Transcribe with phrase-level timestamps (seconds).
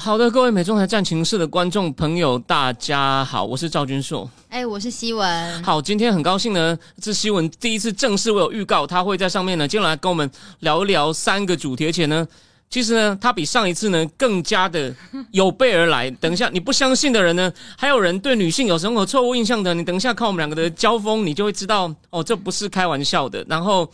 [0.00, 4.30] 好的，各位美中台战情室的观众朋友，大家好，我是赵君硕。
[4.48, 5.64] 哎，我是希文。
[5.64, 10.30] 好，今天很高兴呢，是希文第一次正式我有预告，他会在上面呢，接下来跟我们
[10.60, 12.24] 聊一聊三个主题，而且呢，
[12.70, 14.94] 其实呢，他比上一次呢更加的
[15.32, 16.08] 有备而来。
[16.12, 23.44] 等一下，你不相信的人呢，还有人对女性有什么错误印象的，你等一下看我们两个的交锋，你就会知道哦，这不是开玩笑的。
[23.48, 23.90] 然后。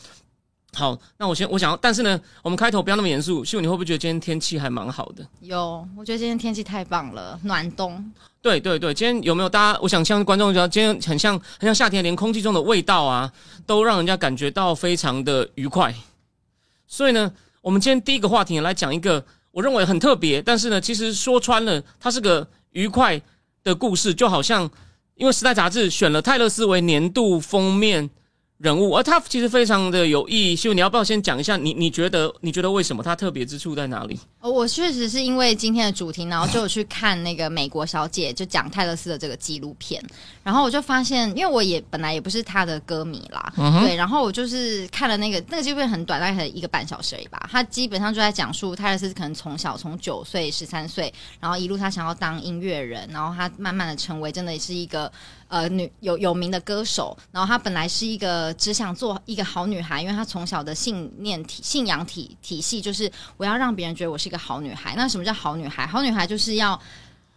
[0.75, 3.45] 好，那我先我想要，但是呢，我们开头不要那么严肃。
[3.45, 5.25] 秀，你会不会觉得今天天气还蛮好的？
[5.41, 8.13] 有，我觉得今天天气太棒了，暖冬。
[8.43, 9.79] 对对对，今天有没有大家？
[9.81, 13.33] 我想像观众讲，今天很像很像夏天，连空气中的味道啊，
[13.65, 15.95] 都让人家感觉到非常的愉快。
[16.87, 23.21] 所以呢，我们今天第一个话题来讲一个我认为很特别，但是呢，其实说穿了，它是个愉快
[23.63, 24.69] 的故事，就好像
[25.15, 28.11] 因为《时代》杂志选了泰勒斯为年度封面。
[28.65, 30.57] 人物，而他其实非常的有意义。
[30.57, 31.55] 秀，你要不要先讲一下？
[31.55, 34.19] 你你觉得你觉得为什么他特别之处在哪里？
[34.41, 40.03] 哦，我确实是因为今天的主题，然后就有去看那个美国小姐就讲泰勒斯的这个纪录片，
[40.43, 47.47] 然后我就发现，因为我也本来也不是他的歌迷啦，对，然后我就是看了那个那个纪录片很短，大概一个半小时而已吧。
[47.53, 55.13] 他基本上就在讲述泰勒斯可能从小从九岁十三岁，然后一路他想要当音乐人，然后他慢慢的成为真的是一个。
[55.49, 64.95] 呃，女有有名的歌手，然后她本来是一个只想做一个好女孩，因为她从小的信念体、信仰体体系就是我要让别人觉得我是一个好女孩。
[64.97, 65.87] 那什么叫好女孩？
[65.87, 66.81] 好女孩就是要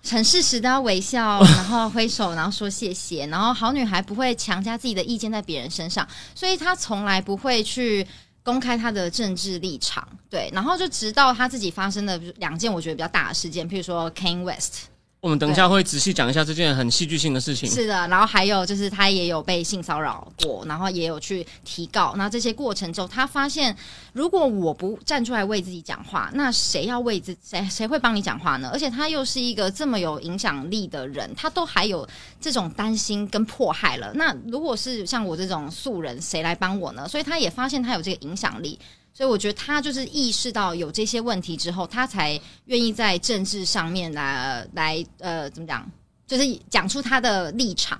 [0.04, 3.28] 很适时的微笑，然后挥手，然后说谢谢。
[3.28, 8.08] 然后好女孩不会强加自己的意见在别人身上，所以她从来不会去
[8.42, 10.08] 公开她的政治立场。
[10.30, 14.88] 对，然后就直到她自己发生的两件我觉得比较大的事件，譬如说 Kane West。
[15.20, 17.68] 我们等一下会仔细讲一下这件很戏剧性的事情。
[17.68, 22.14] 是的，然后还有就是他也有被性骚扰过，然后也有去提告。
[22.16, 23.76] 那这些过程中，他发现
[24.14, 28.70] 如果我不站出来为自己讲话，那谁要为自谁谁会帮你讲话呢？
[28.72, 32.08] 而且他又是一个这么有影响力的人，他都还有
[32.40, 34.12] 这种担心跟迫害了。
[34.14, 37.08] 那如果是像我这种素人，谁来帮我呢？
[37.08, 38.78] 所以他也发现他有这个影响力。
[39.18, 45.92] 所以我觉得他就是意识到有这些问题之后，他才愿意在政治上面来来呃怎么讲，
[46.28, 48.00] 就是讲出他的立场。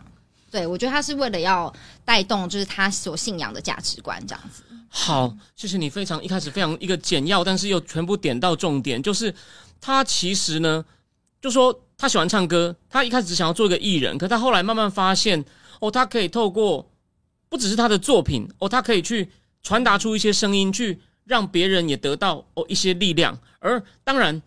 [0.52, 1.74] 对我觉得他是为了要
[2.06, 4.62] 带动，就是他所信仰的价值观这样子。
[4.90, 9.34] 好，谢谢你非常一开始非常一个简要，但是又全部点到重点，就是
[9.82, 10.86] 他其实呢，
[11.42, 15.44] 就说他喜欢唱歌，他一开始只想要做一个艺人，可他后来慢慢发现，
[15.80, 16.88] 哦，他可以透过
[17.50, 19.32] 不只是他的作品，哦，他可以去
[19.64, 21.02] 传达出一些声音去。
[21.28, 24.42] 让别人也得到哦一些力量，而当然，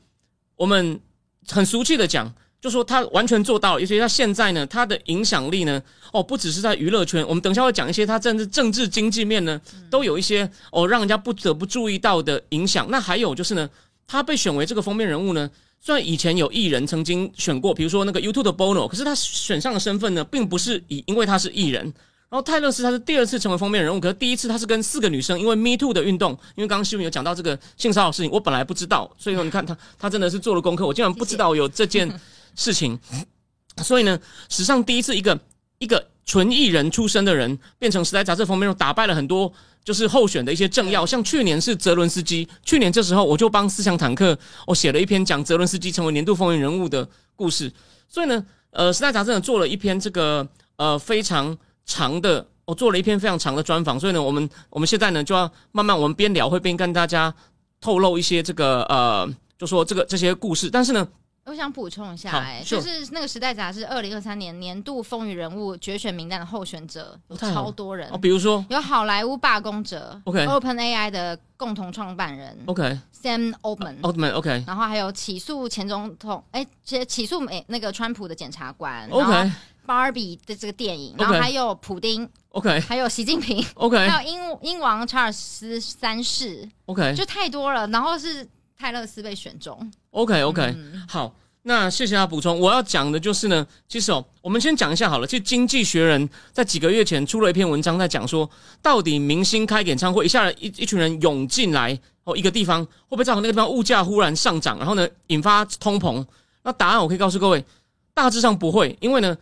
[0.56, 0.98] 我们
[1.46, 3.80] 很俗气的讲，就说他完全做到了。
[3.80, 9.60] 尤其他现在呢，他的影响力呢，哦，不只是在娱乐圈，我们等一下会讲一些他政治政治经济面呢，
[9.90, 12.86] 都有一些哦让人家不得不注意到的影响。
[12.90, 13.68] 那还有就是呢，
[14.06, 21.92] 他被选为这个封面人物呢，虽然以前有艺人曾经选过，比如说那个 YouTube 的 Bono，可是他选上的身份呢，并不是以因为他是艺人。
[22.30, 32.08] 然后泰勒斯他是第二次成为封面人物，可是第一次他是跟四个女生，因为 Me Too 的运动，因为刚刚新闻有讲到这个性骚扰事情，我本来不知道，所以说你看他他真的是做了功课，我竟然不知道有这件
[32.54, 32.96] 事情，
[33.82, 34.16] 所以呢，
[34.48, 35.36] 史上第一次一个
[35.80, 39.52] 一个纯艺人出身的人变成时代杂志封面打败了很多
[39.82, 47.72] 就是候选的一些政要，像去年是泽伦斯基，去年这时候我就帮思想坦克我写了一篇讲泽伦斯基成为年度风云人物的故事，
[48.08, 51.58] 所以呢，呃，时代杂志呢做了一篇这个呃非常。
[51.90, 57.34] 长的，我做了一篇非常长的专访，所以呢，我们我们现在呢就要慢慢，我们边聊会边跟大家
[57.80, 59.28] 透露一些这个呃，
[59.58, 60.70] 就说这个这些故事。
[60.70, 61.06] 但是呢，
[61.46, 68.64] 我想补充一下，哎，就是那个时代杂志二零二三年年度风云人物决选名单的候选者有超多人哦，比如说？
[68.68, 79.50] 有好莱坞罢工者，OK，Open AI 的共同创办人，OK，Sam Altman，Altman，OK，然后还有起诉前总统，哎，起起诉美那个川普的检察官，OK。
[79.86, 87.88] Barbie 的这个电影，然后还有普丁，OK，还有习近平， OK，还有英英王查尔斯三世，OK，就太多了。
[87.88, 88.46] 然后是
[88.78, 90.74] 泰勒斯被选中，OK，OK，
[91.08, 92.58] 好，那谢谢他补充。
[92.58, 95.26] 我要讲的就是呢，其实哦，我们先讲一下好了。
[95.26, 98.48] 其实《经济学人》在几个月前出了一篇文章，在讲说，
[98.80, 106.24] 到底明星开演唱会，一下一一群人涌进来哦，一个地方会不会造成那个地方物价忽然上涨，然后呢引发通膨？
[106.62, 107.64] 那答案我可以告诉各位。
[108.12, 109.34] 大致上不会，因为呢，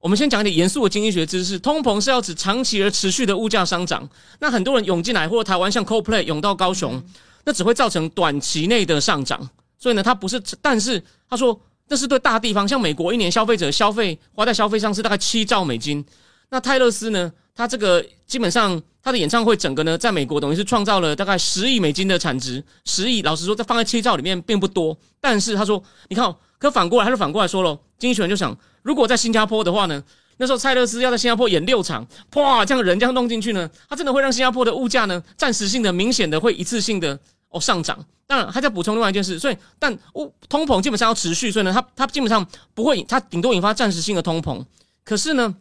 [0.00, 4.08] 我们先讲一点严肃的经济学知识，通膨是要指长期而持续的物价上涨。
[4.40, 7.00] 那很多人涌进来，或者台湾像 CoPlay 涌到高雄，
[7.44, 9.48] 那只会造成短期内的上涨。
[9.84, 10.98] 所以呢，他不是，但是
[11.28, 16.02] 他说这是对大地方，像美国一年消费者消费花在消费上是大概七兆美金。
[16.48, 23.20] 那泰勒斯呢，他这个基本上他的演唱会整个呢，在美国等于是创造了大概十亿美金的产值，十亿。
[23.20, 30.02] 老实说，在放在七兆里面并不多，但是他说，你看，可反过来，他就反过来说了，经济学人就想，如果在新加坡的话呢，
[30.38, 37.20] 那时候泰勒斯要在新加坡演六场，哇，这样人这样弄进去呢，他真的会让新加坡的物价呢，暂时性的、明显的会一次性的
[37.54, 38.04] 哦上涨。
[38.26, 44.64] 当然，还在补充另外一件事，所以，但物通膨基本上要持续，所以呢，它它基本上不会，它顶多引发暂时性的通膨。
[45.04, 45.54] 可是呢，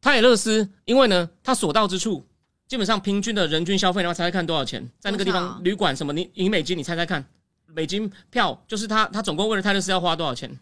[0.00, 2.26] 泰勒斯因为呢，他所到之处，
[2.66, 4.90] 基本上平均的人均消费的话，猜猜看多少钱？
[4.98, 7.22] 在那个地方旅馆什么，你以美金，你猜猜看，
[7.66, 10.58] 美金票就是他他总共为了泰勒斯要花多少钱？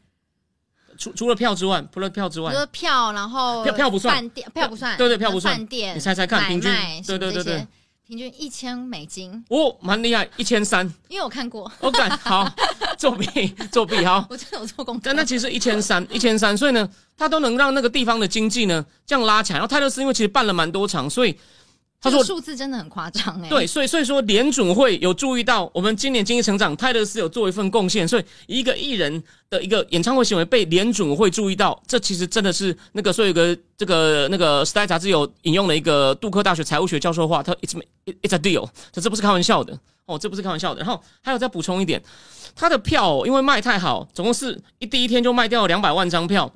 [0.99, 6.73] 除除了票之外，除了票之外，除了票，然后票票不算，饭店票不算，对对票不算，饭店你猜猜看，平均
[7.07, 7.67] 对对对对。
[8.07, 10.87] 平均一千美金哦，蛮厉害，一千三。
[11.09, 12.49] 因为我看过，OK，好，
[12.97, 15.01] 作弊作弊，好，我真的有做功课。
[15.05, 19.59] 但那其实一千三，一千三，所以呢，它都能让那个地方的经济呢这样拉起来。
[19.59, 21.37] 然后泰勒斯因为其实办了蛮多场，所以。
[21.99, 29.21] 他说数字真的很夸张哎，对，所以所以说联准会有注意到我们今年经济成长，泰勒斯有做一份贡献，所以一个艺人
[29.51, 40.81] 的一个演唱会行为被联准会注意到，这其实真的是那个，所以有个这个那个《时代》杂志有引用了一个杜克大学财务学教授的话，他 It's It's a deal，这这不是开玩笑的哦，这不是开玩笑的。
[40.81, 42.01] 然后还有再补充一点，
[42.55, 46.53] 他的票因为卖太好，总共是一第一天就卖掉了两百万张票，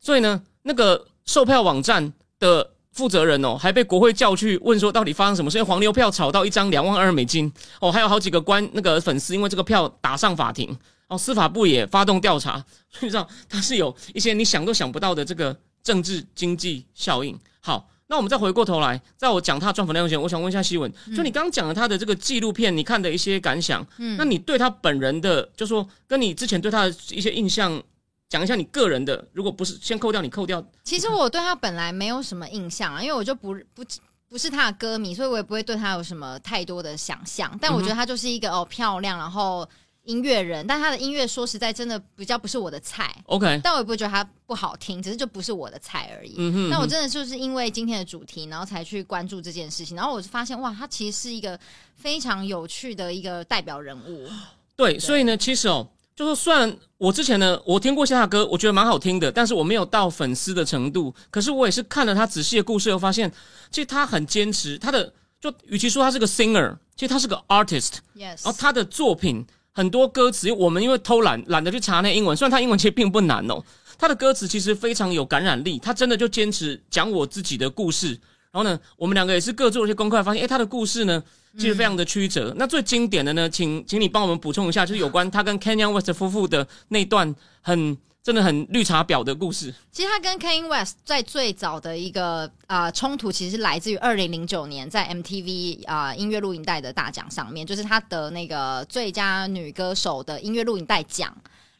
[0.00, 2.70] 所以呢，那个售票网站的。
[2.98, 5.56] 负责人哦，还被国会叫去问说，到底发生什么事？
[5.56, 7.50] 因为黄牛票炒到一张两万二美金
[7.80, 17.38] 哦，还有好几个官那个粉丝因为这个票打上法庭哦，司法部也发动调查，所以知道它是有一些你想都想不到的这个政治经济效应。
[17.60, 27.80] 好，那我们再回过头来，在我讲他专访内容前，我想问一下希文，就你刚刚讲了他的这个纪录片，你看的一些感想，嗯，那你对他本人的，就说跟你之前对他的一些印象。
[28.28, 30.62] 讲一下你个人的，如果不是先扣掉你扣掉。
[30.84, 33.82] 其实我对他本来没有什么印象啊，因为我就不不
[34.28, 37.56] 不是他的歌迷，所以我也不会对他有什么太多的想象。
[37.60, 39.66] 但我觉得他就是一个哦漂亮，然后
[40.02, 43.10] 音乐人，但他的音乐说实在真的比较不是我的菜。
[43.24, 46.34] OK，但我也不会觉得他不好听，只是就不是我的菜而已。
[46.36, 46.68] 嗯哼。
[46.68, 51.58] 那我真的就是因为今天的主题，然后才去关注这件事情，然后我就发现哇，他其实是一个
[51.94, 54.28] 非常有趣的一个代表人物。
[54.76, 55.88] 对，所以呢，其实哦。
[56.18, 61.14] 就是虽然我之前呢，我听过一些他歌，我觉得蛮好听的，但是我没有到粉丝的程度。
[61.30, 63.30] 可是我也是看了他仔细的故事，又发现
[63.70, 65.12] 其实他很坚持他的。
[65.40, 67.98] 就与其说他是个 singer，其实他是个 artist。
[68.16, 68.42] Yes。
[68.42, 73.62] 然后他的作品很多歌词，我们因为偷懒懒得去查那英文，虽然他英文其实并不难哦，
[73.96, 75.78] 他的歌词其实非常有感染力。
[75.78, 78.08] 他真的就坚持讲我自己的故事。
[78.50, 81.22] 然后呢，我们两个也是各做了一些功课，发现诶，他的故事呢。
[81.58, 82.54] 其实非常的曲折。
[82.56, 89.74] 那最经典的呢，请请你帮我们补充一下，就是有关他跟 Kanye West 夫妇的那段很真的很绿茶婊的故事。
[89.90, 101.36] 其实他跟 Kanye West 在最早的一个啊冲突，其实是来自于二零零九年在 MTV 啊音乐录影带的大奖上面，就是他得那个最佳女歌手的音乐录影带奖。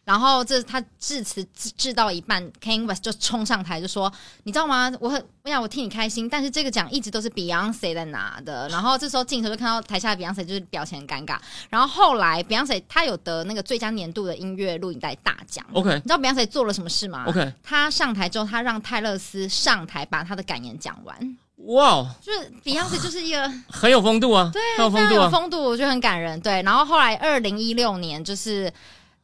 [0.08, 4.10] 然后这他致辞致致到一半，Kanye West 就冲上台就说
[4.44, 4.90] ：“你知道吗？
[5.00, 11.36] 我很我想我替你开心，但是这个奖一直都是 Beyonce 在拿的。”然后这时候镜头就看到台下的 Beyonce 就是表情很尴尬。
[11.68, 15.62] 然后后来 Beyonce 他有得那个最佳年度的音乐录影带大奖。
[15.74, 21.36] OK，你知道 Beyonce 做了什么事吗？OK，他上台之后，他让泰勒斯上台把他的感言讲完。
[21.66, 26.40] 哇，就是 Beyonce 就是一个很有风度啊，对，很有风度，有风度，我觉得很感人。
[26.40, 28.72] 对，然后后来二零一六年就是。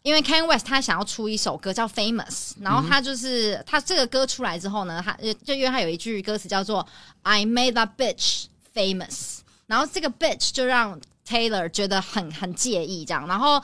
[0.05, 6.87] 因为 Kanye West 他想要出一首歌叫 Famous，然后他就是他这个歌出来之后呢，他就因为他有一句歌词叫做
[7.23, 8.45] I made that bitch
[8.75, 13.59] famous，然后这个 bitch 就让 Taylor 觉得很很介意这样，然后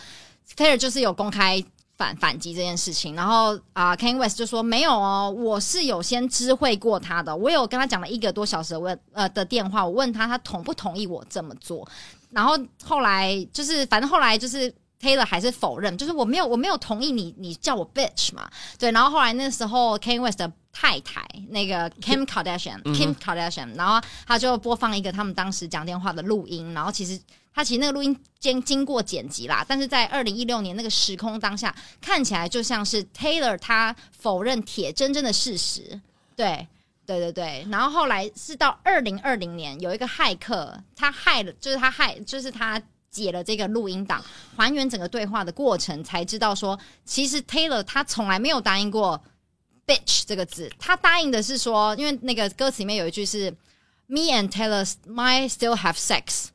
[0.56, 1.62] Taylor 就是有公开
[1.98, 11.86] 反反击这件事情，然后啊 Kanye West 就说没有哦，我是有先知会过他的，我有跟他讲了一个多小时的问呃的电话，我问他他同不同意我这么做，
[12.30, 14.74] 然后后来就是反正后来就是。
[15.00, 18.50] Taylor 还是否认，就是我没有我没有同意你你叫我 bitch 嘛？
[18.78, 27.18] 对，然后后来那时候 Kanye West 的太太那个 Kim Kardashian Kim Kardashian，然后他就播放一个他们当时讲电话的录音，然后其实
[27.54, 35.98] 他其实那个录音经经过剪辑啦，但是在二零一六年那个时空当下，看起来就像是 Taylor 他否认铁铮铮的事实，
[36.36, 36.68] 对
[37.06, 42.80] 对对对，然后后来是到二零二零年有一个骇客，他害了，就是他害，就是他。
[43.10, 44.24] 解了这个录音档，
[44.56, 49.20] 还原整个对话的过程，才知道说，其实 Taylor 他从来没有答应过
[49.86, 53.50] bitch 这个字，他答应的是说，因为那个歌词里面有一句是
[54.06, 56.46] Me and Taylor might still have sex，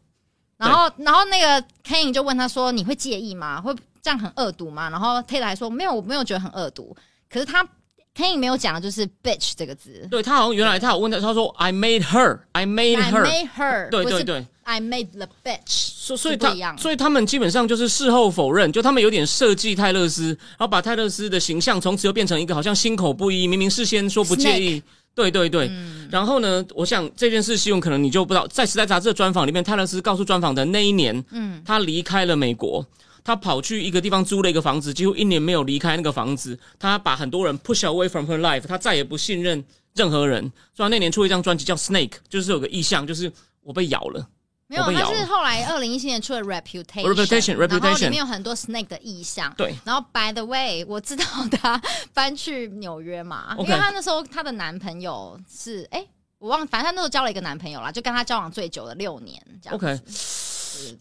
[0.58, 3.62] 然后然后那个 Kane 就问他说，你会介意吗？
[3.62, 4.90] 会这样很恶毒吗？
[4.90, 6.96] 然后 Taylor 还说没有，我没有觉得很恶毒，
[7.30, 7.68] 可是他。
[8.16, 24.82] Kane 没有讲的就是 bitch 这个字，对他好像原来他有问他，他说 I made her，I made her, I made her，对对对，I made the bitch，所所以他所以他们基本上就是事后否认，就他们有点设计泰勒斯，然后把泰勒斯的形象从此又变成一个好像心口不一，明明事先说不介意，
[25.14, 25.70] 对对对，
[26.10, 32.86] 然后呢，我想这件事，希望可能你就不知道，在时代杂志的专访里面，泰勒斯告诉专访的那一年，嗯，他离开了美国。
[33.26, 36.58] 他跑去一个地方租了一个房子，几乎一年没有离开那个房子。
[36.78, 39.66] 他把很多人 push away from her life，他再也不信任
[39.96, 40.52] 任何人。
[40.76, 43.30] 所以那年出一张专辑叫《Snake》，就是有个意象，就是
[43.64, 44.30] 我被咬了。
[44.68, 49.54] 没有，他是后来二零一七年出了《Reputation，Reputation，然后里面有很多 Snake 的意象。
[49.58, 49.76] 对。
[49.84, 51.82] 然后 By the way，我知道他
[52.14, 56.06] 搬去纽约嘛，因为他那时候她的男朋友是哎，
[56.40, 59.76] 我忘，反正她那时候交了一个男朋友啦，就跟她交往最久的六年这样。
[59.76, 60.00] OK。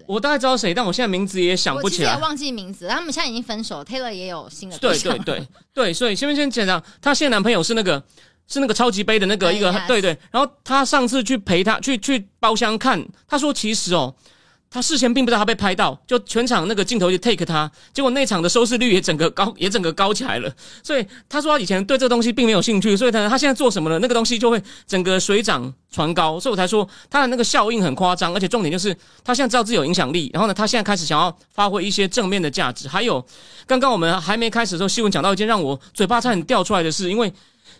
[0.06, 2.88] 我大概知道谁，但我现在名字也想不起来，忘记名字。
[2.88, 8.02] 他们现在已经分手，Taylor 也有新的对对对 对，所以先不先讲讲，她现在男朋友是那个
[8.46, 10.16] 是那个超级杯的那个一个，对对。
[10.30, 14.14] 然后她上次去陪他去去包厢看，她说其实哦。
[14.74, 20.52] 他事先并不知道他被拍到，就全场那个镜头就 take 他，结果那场的收视率也整个高，也整个高起来了。
[20.82, 24.00] 所以他说他以前对这个东西并没有兴趣，所以他他现在做什么呢？
[24.02, 26.40] 那个东西就会整个水涨船高。
[26.40, 32.88] 所以我才说他的那个效应很夸张，而且重点就是他现在知道自己有影响力，然后呢，他现在开始想要发挥一些正面的价值。
[32.88, 33.24] 还有
[33.68, 37.32] 刚刚我们还没开始的时候，新闻讲到一件让我嘴巴差点掉出来的事，因为。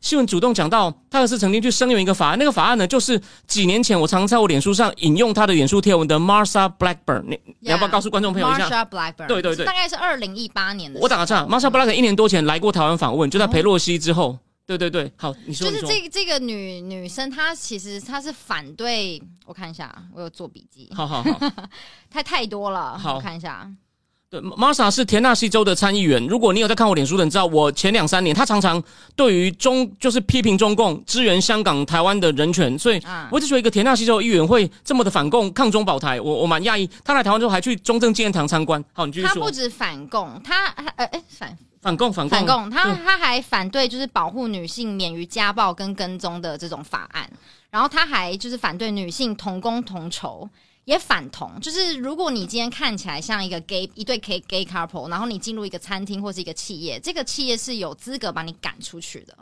[0.05, 7.23] 新闻主动讲到，泰勒斯曾经去声援一个法案，那个法案呢，就是几年前我常在我脸书上引用他的脸书贴文的 Marsha Blackburn。
[7.27, 11.01] 你你要不要告诉观众朋友一下？Marsha Blackburn，对对对，大概是二零一八年的。
[11.01, 14.39] 我打个岔，Marsha Blackburn 一年多前来过台湾访问，就在裴洛西之后。
[14.67, 20.91] 对对对，好，你说就是这这个女女生，她其实她是反对，我看一下，我有做笔记。
[20.95, 21.51] 好好好，
[22.11, 23.71] 太太多了，好，我看一下。
[24.41, 26.25] Marsa 是田纳西州的参议员。
[26.27, 28.83] 如果你有在看我脸书的，你知道我前两三年他常常
[29.15, 33.01] 对于中就是批评中共、支援香港、台湾的人权，所以
[33.31, 36.89] 我一直觉得一个田纳西州议员会这么的反共、抗中保台，我我蛮讶异。
[37.05, 38.83] 他来台湾之后还去中正纪念堂参观。
[38.93, 39.35] 好，你继续说。
[39.35, 47.31] 他不止反共，他呃哎反反共反共反共，他他还反对就是保护女性免于家暴跟跟踪的这种法案，
[47.71, 50.49] 然后他还就是反对女性同工同酬。
[50.85, 59.37] 也反同，就是如果你今天看起来像一个 gay 一对 gay gay couple，然后你进入一个餐厅或是一个企业，这个企业是有资格把你赶出去的。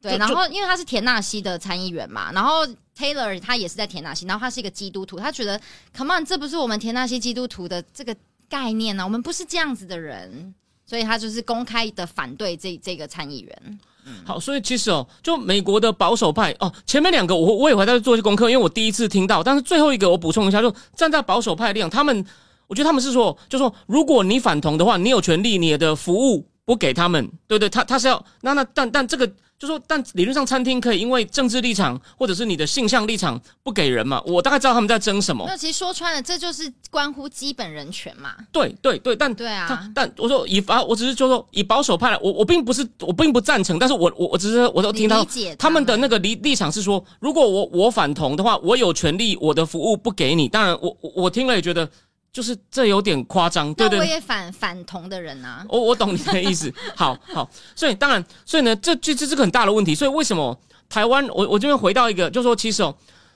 [0.00, 2.66] 对，然后因为他是田纳西的参议员嘛，然后
[2.96, 5.60] Taylor 他也是在田纳西，然后他是一个基督徒，他觉得
[5.94, 8.16] Come on，这不是我们田纳西基督徒的这个
[8.48, 10.54] 概念呢，我们不是这样子的人，
[10.86, 13.80] 所以他就是公开的反对这这个参议员。
[14.24, 22.24] 好，所以其实哦，就美国的保守派哦，前面两个我我也会在做一些功课，因为我第一次听到，但是最后一个我补充一下，就站在保守派立场，他们
[22.66, 29.30] 我觉得他们是说，就说如果你反同的话，你有权利你的服务不给他们，对对，他他是要那那但但这个。
[29.60, 34.18] 就说，但理论上餐厅可以因为政治立场或者是你的性向立场不给人嘛？
[34.24, 35.44] 我大概知道他们在争什么。
[35.46, 38.34] 那其实说穿了，这就是关乎基本人权嘛。
[38.50, 45.22] 对对对，但对啊，但我说以法，我只是就说以保守派来，我我并不是我并不赞成，但是我我我只是我都听到
[45.58, 50.48] 他们的那个立立场是说，如果我我反同的话，我有权利我的服务不给你。
[50.48, 51.86] 当然我，我我听了也觉得。
[52.32, 53.98] 就是这有点夸张，对对。
[53.98, 55.64] 我也反反同的人啊。
[55.68, 57.50] 我我懂你的意思， 好好。
[57.74, 59.94] 所以当然，所以呢，这这这是个很大的问题。
[59.94, 60.56] 所以为什么
[60.88, 61.26] 台湾？
[61.28, 62.94] 我我这边回到一个，就说其实哦，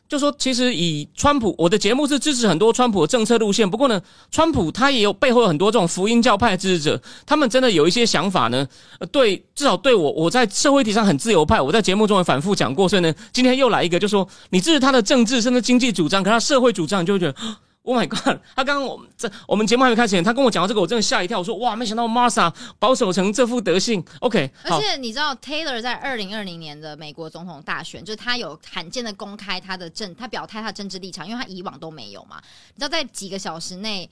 [0.08, 3.68] 就说其实以川普，我的节目是支持很多川普的政策路线。
[3.68, 8.64] 不过呢，川普他也有背后有很多这种福音教派支持者，他们真的有一些想法呢。
[9.00, 12.88] 呃，对，至少对我，我在社会体上很自由派，我在节目中也反复讲过。
[12.88, 17.34] 所以呢，今天又来一个，就说你支持他的政治甚至经济主张，可他社会主张就会觉得。
[17.84, 18.38] Oh my god！
[18.56, 21.38] 他刚刚我们这我们节目还没开始前，他跟我讲到这个，我真的吓一跳。
[21.38, 24.02] 我说哇，没想到 Marsa 保守成这副德性。
[24.20, 32.40] OK，而且你知道 Taylor 在二零二零年的美国总统大选，就是他有罕见的公开他的政，他表态他的政治立场，因为他以往都没有嘛。
[32.74, 34.08] 你知道在几个小时内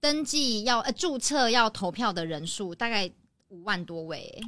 [0.00, 3.10] 登记要呃注册要投票的人数大概
[3.48, 4.38] 五万多位，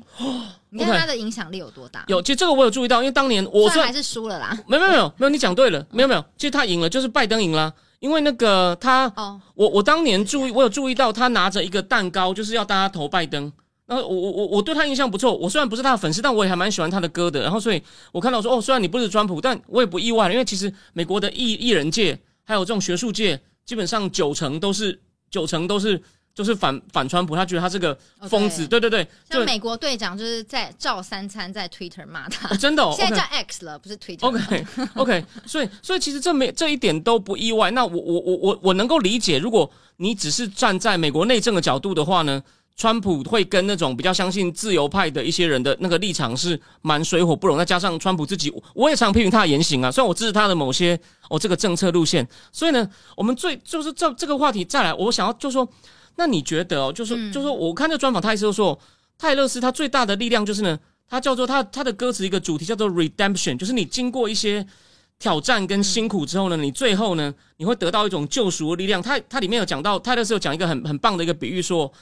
[0.69, 2.05] 你看他的影响力有多大？
[2.09, 4.59] 有，其实这个我有注意到，因为当年我说还是输了啦。
[4.67, 7.73] 没有没有没有没有，你讲对了，没有没有，其实他赢了，就是拜登赢了。
[7.99, 9.13] 因为那个他，
[9.55, 13.53] 我我当年注意，我有注意到他拿着一个蛋糕，就是要大家投拜登。
[13.87, 17.43] 然后我我我我对他印象不错，我虽然不是他的粉丝，但我也还蛮喜欢他的歌的。
[17.43, 25.01] 然后所以我看到说，哦，虽然你不是川普，但我也不意外，因为其实美国的艺艺人界还有这种学术界，基本上九成都是
[25.31, 26.03] 九成都是
[26.37, 34.27] 就是反反川普，他觉得他是个疯子，对对对，像美国队长就是在照三餐在 Twitter 骂他，真的，哦现在叫 X 了，不是 Twitter。
[34.27, 34.67] OK
[34.97, 37.71] OK，所以所以其实这没这一点都不意外。
[37.71, 42.43] 那我我我我我能够理解，如果你只是站在美国内政的角度的话呢？
[42.79, 49.91] 川普会跟那种比较相信自由派的一些人的那个立场是蛮水火不容，再加上川普自己，我也常批评他的言行啊。
[49.91, 51.01] 虽然我支持他的某些
[51.31, 55.67] 哦这个政策路线，所以呢，我们最就是这这个话题再来，我想要就说，
[56.17, 58.79] 那你觉得哦，就是就是我看这专访，他意思说，
[59.17, 64.67] 泰勒斯他最大的力量就是呢，他叫做他他的歌词一个主题叫做 redemption，就是你经过一些
[65.19, 69.01] 挑战跟辛苦之后呢，你最后呢，你会得到一种救赎的力量。
[69.01, 71.93] 他他里面有讲到泰勒斯有讲一个很很棒的一个比喻说。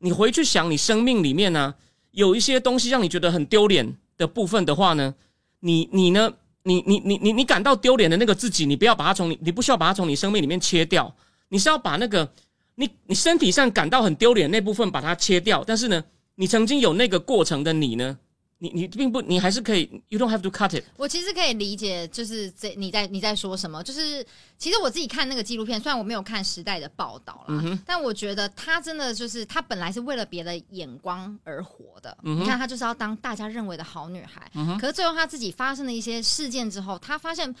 [0.00, 1.72] 你回去想，你生命里面呢，
[2.10, 5.14] 有一些东西让你觉得很丢脸的部分的话呢，
[5.60, 6.30] 你你呢，
[6.64, 11.14] 你你你你你感到丢脸的那个自己，你不要把它从你，你不需要把它从你生命里面切掉，
[11.48, 12.28] 你是要把那个
[12.76, 16.02] 你你身体上感到很丢脸那部分把它切掉，但是呢，
[16.34, 18.18] 你曾经有那个过程的你呢？
[18.58, 20.82] 你你并不，你还是可以，you don't have to cut it。
[20.96, 23.82] 我其实可以理解，就是这你在你在说什么？
[23.82, 24.24] 就是
[24.56, 32.16] 其实我自己看那个纪录片，虽然我没有看时代的报道啦，但我觉得他真的就是他本来是为了别的眼光而活的。
[32.22, 34.50] 你看，他就是要当大家认为的好女孩，
[34.80, 37.54] 可是最后他自己发生了一些事件之后，他发现。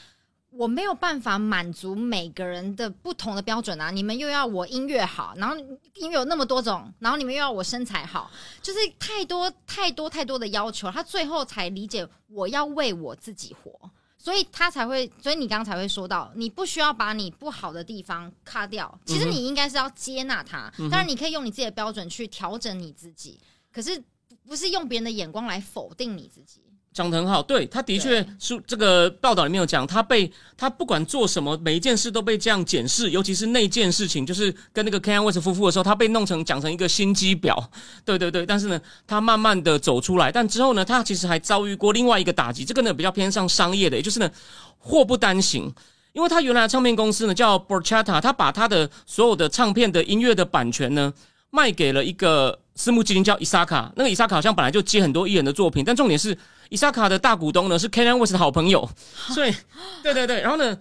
[0.56, 3.90] 我没有办法满足每个人的不同的标准啊！
[3.90, 5.56] 你们又要我音乐好，然后
[5.94, 8.30] 音乐有那么多种，然后你们又要我身材好，
[8.62, 10.88] 就是太多太多太多的要求。
[10.90, 20.72] 他最后才理解我要为我自己活，所以他才会，所以你刚刚才会说到，你不需要把你不好的地方卡掉，其实你应该是要接纳它。
[20.88, 23.40] 当然，你可以用你自己的标准去调整你自己，
[23.72, 24.00] 可是
[24.46, 26.60] 不是用别人的眼光来否定你自己。
[26.94, 37.60] 讲得很好，对，他的确是这个报道里面有讲，他被他不管做什么，每一件事都被这样检视，尤其是那件事情，就是跟那个 kan West 夫妇的时候，他被弄成讲成一个心机婊，
[38.04, 38.46] 对对对。
[38.46, 44.30] 但是呢，他慢慢的走出来，但之后呢，他其实还遭遇过另外一个打击，这个呢比较偏向商业的，也就是呢
[44.78, 45.74] 祸不单行，
[46.12, 51.12] 因为他原来的唱片公司呢叫 Borchetta，他把他的所有的唱片的音乐的版权呢
[51.50, 56.38] 卖给了一个私募基金叫伊萨卡，那个伊萨卡好像本来就接很多艺人的作品，但重点是。
[56.70, 58.88] 伊萨卡的大股东呢是 Kanye West 的好朋友，
[59.34, 59.54] 所以
[60.02, 60.76] 对对对，然后呢，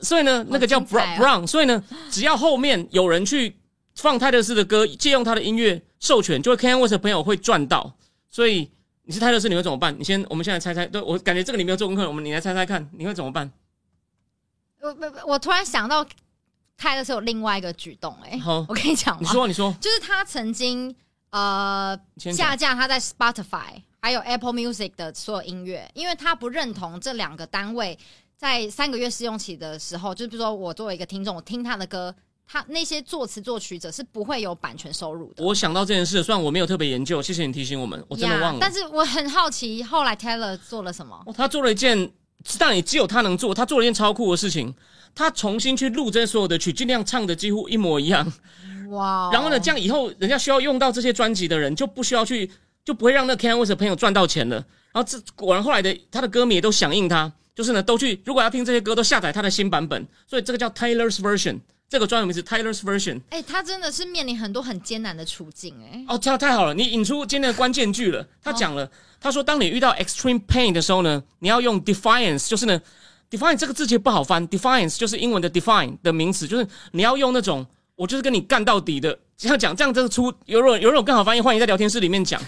[0.00, 3.56] 所以呢，那个叫 Brown，所以呢，只要后面有人去
[3.96, 7.94] 放泰勒斯的歌，借用他的音乐授权，就会 Kanye West 的朋友会赚到。
[8.30, 8.70] 所以
[9.04, 9.94] 你是泰勒斯，你会怎么办？
[9.98, 10.86] 你先，我们现在猜猜。
[10.86, 13.50] 对我感觉这个你没有做功课，我们你来猜猜看，你会怎么办？
[14.80, 16.06] 我我突然想到
[16.76, 20.94] 泰勒斯有另外一个举动，哎，好，我跟你讲，你说你说，就是他曾经
[21.30, 21.98] 呃
[22.34, 23.82] 下架他在 Spotify。
[24.02, 27.96] 还有 Apple Music 的所有音乐，因为他不认同这两个单位
[28.36, 32.12] 在三个月试用期的时候，就比如说我作为一个听众，我听他的歌，
[32.44, 35.44] 他那些作词作曲者是不会有版权收入的。
[35.44, 38.58] 我想到这件事，虽然我没有特别研究，谢谢你提醒我们，我真的忘了。
[38.60, 41.24] 但是我很好奇，后来 Taylor 做了什么？
[41.36, 42.10] 他做了一件，
[42.58, 44.74] 但也只有他能做，他做了一件超酷的事情，
[45.14, 48.32] 他重新去录这所有的曲，尽量唱的几乎一模一样。
[48.90, 49.30] 哇！
[49.32, 52.50] 然后呢，这样以后人家需要用到这些专辑的人，就不需要去。
[52.84, 54.56] 就不会让那 Kanye West 的朋友赚到钱了。
[54.92, 63.20] 然后这果然后来的他的歌迷也都响应他，就是呢都去如果要听这些歌都下载他的新版本，所以这个叫 Taylor's Version，这个专有名词 Taylor's Version。
[63.30, 66.04] 哎，他真的是面临很多很艰难的处境哎。
[66.08, 68.26] 哦，太太好了，你引出今天的关键句了。
[68.42, 72.78] 他讲了，他说当你遇到 extreme pain 的时候呢，你要用 defiance，就是呢
[73.30, 77.66] defiance 这个字其实不好翻，defiance 就是英文的 define 的名词，就是你要用那种
[77.96, 82.38] 我就是跟你干到底的这样讲，这样这个出有种有种更好翻译，欢迎在聊天室里面讲。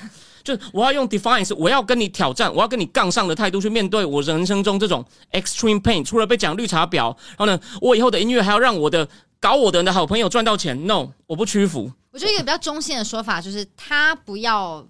[0.44, 5.02] 就我要用 defiance，我要跟你挑战，我要跟你杠上的态度去面对我人生中这种
[5.32, 6.04] extreme pain。
[6.04, 9.08] 除了被讲绿茶婊，然后呢，我以后的音乐还要让我的
[9.40, 10.86] 搞我的人的好朋友赚到钱。
[10.86, 11.90] No，我不屈服。
[12.12, 14.86] 我觉得一个比较中性的说法就是，他不要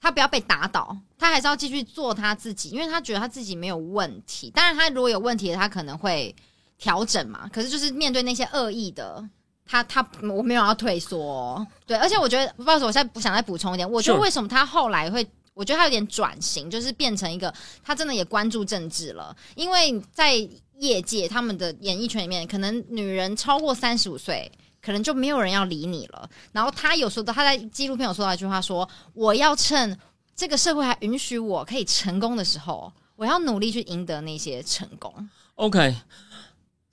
[0.00, 4.50] 他不要被打倒，他还是要继续做他自己，因为他觉得他自己没有问题。
[4.50, 6.34] 当然，他如果有问题，他可能会
[6.76, 7.48] 调整嘛。
[7.52, 9.24] 可是，就是面对那些恶意的。
[9.68, 13.88] 他他我没有要退缩，对，而且我觉得不好意思，我现在不想再补充一点。
[13.88, 17.52] 我觉得为什么他后来会，我觉得他有点转型，就是变成一个
[17.84, 19.36] 他真的也关注政治了。
[19.54, 20.34] 因为在
[20.78, 24.50] 业界，他们的演艺圈里面，可能女人超过三十五岁，
[24.80, 26.26] 可能就没有人要理你了。
[26.52, 29.98] 然后他有说到，他在纪录片有说到一句话，说我要趁
[30.34, 35.28] 这个社会还允许我可以成功的时候，我要努力去赢得那些成功。
[35.56, 35.94] OK。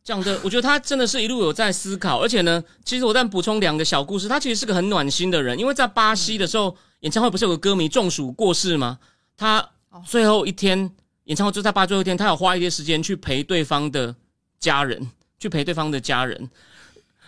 [0.05, 8.99] 讲的，我觉得他真的是一路有在思考，而且呢，其实我再补充两个小故事，他其实是个很暖心的人，因为在巴西的时候，演唱会不是有个歌迷中暑过世吗？
[9.35, 9.67] 他
[10.05, 10.91] 最后一天
[11.23, 14.15] 演唱会就在巴最后一天，他有花一些时间去陪对方的
[14.59, 16.51] 家人，去陪对方的家人。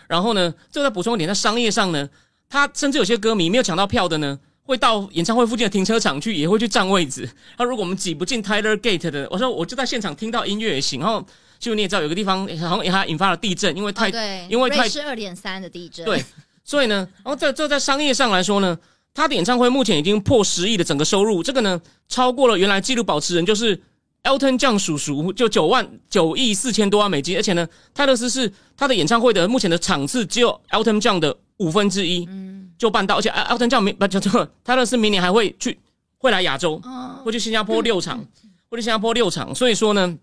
[0.06, 2.08] 然后呢，这再补充一点，在商业上呢，
[2.48, 7.28] 他甚至有些歌迷没有抢到票的呢，会到演唱会附近的停车场去，也会去占位置。
[7.56, 11.00] 他如果我们挤不进 Tyler Gate 的，我说我就在现场听到音乐也行。
[11.00, 11.26] 然后，
[11.58, 16.04] 就你也知道，有个地方好像它引发了地震，因为太、对，因为太是二点三的地震。
[16.04, 16.24] 对，
[16.64, 18.78] 所以呢，然后在这在商业上来说呢，
[19.12, 23.76] 他的演唱会目前已经破十亿的整个收入，这个呢超过了原来纪录保持人就是
[24.22, 35.78] Elton John 叔叔，就九万九亿四千多万美金，而且呢，泰勒斯是他的演唱会的目前的场次只有 Elton John 的五分之一，嗯，就办到，而且 Elton John 明不就这泰勒斯明年还会去
[36.18, 36.80] 会来亚洲，
[37.24, 38.24] 会去新加坡六场，
[38.68, 40.16] 会去新加坡六场，所以说呢，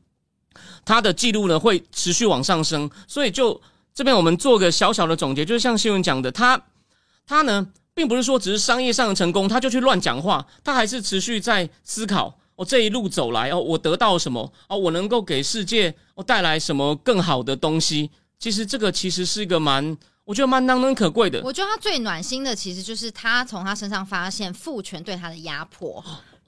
[0.84, 3.62] 他的记录呢会持续往上升，所以就。
[3.98, 6.62] 这边我们做个小小的总结，就是像新闻讲的，他
[7.26, 18.12] 他呢，并不是说只是商业上的成功，他就去乱讲话，他还是持续在思考，我这一路走来哦，我得到什么哦，我能够给世界我带来什么更好的东西。
[18.38, 21.42] 其实这个其实是一个蛮，我觉得蛮难能可贵的。
[21.46, 26.04] 我觉得他最暖心的，其实就是他从他身上发现父权对他的压迫。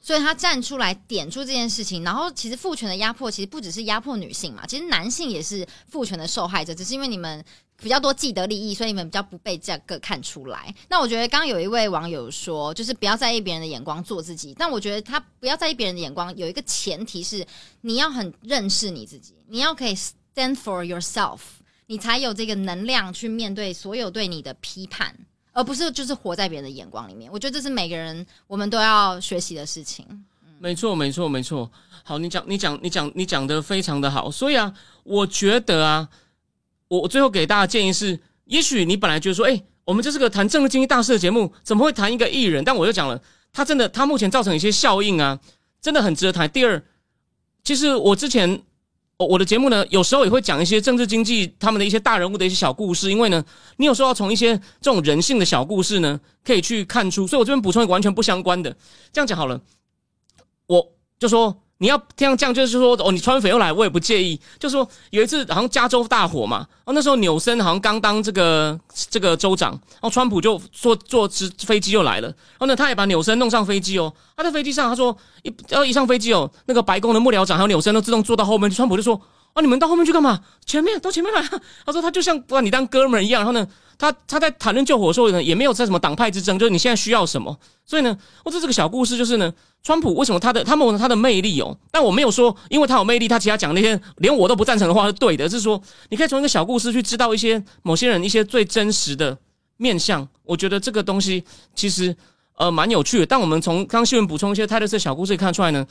[0.08, 7.43] 所以他站出来点出这件事情，然后其实父权的压迫其实不只是压迫女性嘛，其实男性也是父权的受害者，只是因为你们
[7.76, 10.74] 比较多既得利益，所以你们比较不被这个看出来。
[10.88, 14.56] 那我觉得刚刚有一位网友说，就是不要在意别人的眼光，做自己。
[14.58, 17.46] 但我觉得他不要在意别人的眼光，有一个前提是
[17.82, 21.39] 你要很认识你自己，你要可以 stand for yourself，
[21.88, 25.13] 你才有这个能量去面对所有对你的批判。
[25.58, 30.06] 而不是就是活在别人的眼光里面，我觉得这是每个人我们都要学习的事情。
[30.60, 31.72] 没错，没错，没错。
[32.04, 34.30] 好，你讲，你讲，你讲，你讲的非常的好。
[34.30, 34.72] 所以啊，
[35.04, 36.08] 我觉得啊，
[36.88, 42.63] 我最后给大家建议是，也许你本来觉得说，哎，我们这是个谈政治经济大事的节目，怎么会谈一个艺人？
[42.63, 43.20] 但我就讲了，
[43.52, 45.39] 他真的，他目前造成一些效应啊，
[45.82, 46.48] 真的很值得谈。
[46.48, 46.84] 第二，
[47.63, 48.62] 其实我之前。
[49.26, 53.44] 我的节目呢，有时候也会讲一些政治经济他们的一些大人物的一些小故事，因为呢，
[53.78, 57.26] 你有时候要从一些这种人性的小故事呢，可以去看出。
[57.26, 58.76] 所以我这边补充一个完全不相关的，
[59.12, 59.62] 这样讲好了，
[60.68, 61.64] 我就说。
[61.80, 64.40] 你要这样这样，就是说哦，你川粉又来，我也不介意。
[64.60, 74.12] 就说有一次好像加州大火嘛，哦那时候纽森好像刚当这个这个州长，然后川普就坐坐直飞机就来了，然后呢他也把纽森弄上飞机哦。
[74.36, 79.22] 他在飞机上他说一要一上飞机哦，那个白宫的幕僚长还有纽森都自动坐到后面，川普就说
[79.54, 80.40] 啊你们到后面去干嘛？
[80.66, 81.42] 前面到前面来。
[81.86, 83.68] 他说他就像把你当哥们一样，然后呢。
[83.98, 87.58] 他他在谈论救火的时候呢，也没有在什么党派之争，就是你现在需要什么。
[87.86, 91.78] 所以呢，我这这个小故事就是呢，川普为什么他的他们他的魅力哦？
[91.90, 95.50] 但我没有说，因为他有魅力，他其他讲那些连我都不赞成的话是对的。
[95.50, 99.38] 是说，你可以从一个小故事去知道一些某些人一些最真实的
[99.78, 100.28] 面相。
[100.44, 102.16] 我觉得这个东西其实
[102.58, 103.26] 呃蛮有趣的。
[103.26, 105.86] 但我们从刚新闻补充一些泰勒斯小故事看出来呢，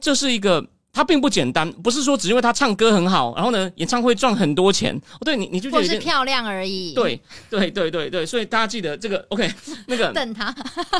[0.00, 0.66] 这是一个。
[0.96, 4.96] 他并不简单，不是说只因为他唱歌很好，然后呢，演唱会赚很多钱。
[4.96, 6.94] 哦，对你，你就觉得是漂亮而已。
[6.94, 9.52] 对，对，对，对，对，所以大家记得这个，OK，
[9.88, 10.50] 那个 等他，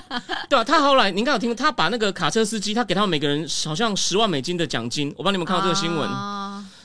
[0.50, 5.10] 对啊，他后来，您刚有听，他把那个卡车司机，他给他们每个人好像十万美金的奖金。
[5.16, 6.10] 我帮你们看到这个新闻，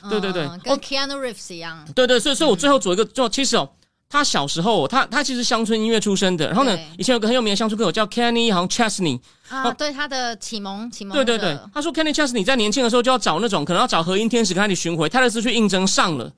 [0.08, 1.86] 对对对，跟 Keanu Reeves 一样。
[1.94, 3.68] 对对，所以所以我最后做一个，就其实哦。
[4.12, 6.46] 他小时候，他他其实乡村音乐出身的。
[6.46, 11.14] 然后呢，以前有个很有名的乡村歌手叫 Kenny，好像 Chesney 啊，对他的启蒙启蒙。
[11.14, 16.30] 对对对，他说 Kenny Chesney 在年轻的时候就要找那种可能要找和音天使跟他一起巡回，泰勒斯去应征上了。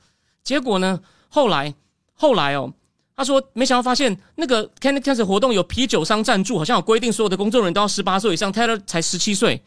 [0.44, 1.74] 结果呢，后来
[2.14, 2.72] 后来哦，
[3.16, 9.60] 他说没想到发现那个 Kenny Chesney 活动有啤酒商赞助，好像有规定所有的工作人员都要十八岁以上，泰勒才十七岁。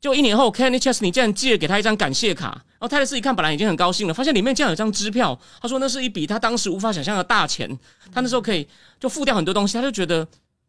[0.00, 5.36] 就一年后，Kenny Chesney 竟然寄了给他一张感谢卡，然后泰勒斯一看，本来已经很高兴了，发现里面竟然有张支票。
[5.60, 7.66] 他说那是一笔他当时无法想象的大钱，
[8.12, 8.68] 他那时候可以
[9.00, 10.26] 就付掉很多东西，他就觉得。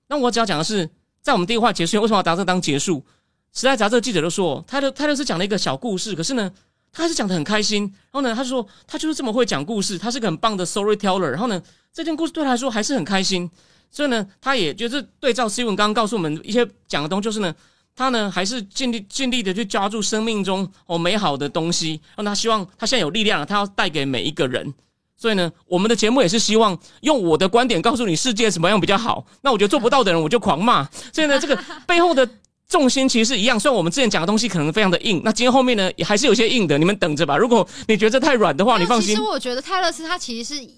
[0.08, 0.90] 那我只要讲的是，
[1.22, 3.06] 在我们电话结束，为什么要拿这当结束？
[3.54, 6.50] 时代杂志记者都说，泰勒泰勒斯讲了一个小故事，可是呢，
[6.94, 7.84] 他还是讲的很开心。
[7.84, 11.28] 然后呢，他就说他就是这么会讲故事，他是个很棒的 storyteller。
[11.28, 11.62] 然后呢，
[11.92, 13.52] 这件故事对他来说还是很开心，
[13.92, 17.54] 所以呢，他也就是对照新闻刚刚告诉我们一些讲的东西，就是呢。
[17.98, 24.72] 他呢，还是尽力尽力的去抓住生命中哦美好的东西，让他希望他现在有力量，他要带给每一个人。
[25.18, 29.26] 所以呢，我们的节目也是希望用我的观点告诉你世界怎么样比较好。
[29.42, 30.88] 那我觉得做不到的人，我就狂骂。
[31.12, 31.58] 所以呢，这个
[31.88, 32.30] 背后的
[32.70, 33.60] 重心其实是一样。
[33.60, 37.36] 虽然我们之前讲的东西可能非常的硬，那今天后面呢也还是有些硬的，你们等着吧。
[37.36, 39.16] 如果你觉得太软的话，你放心。
[39.16, 40.70] 其实我觉得泰勒斯他其实是。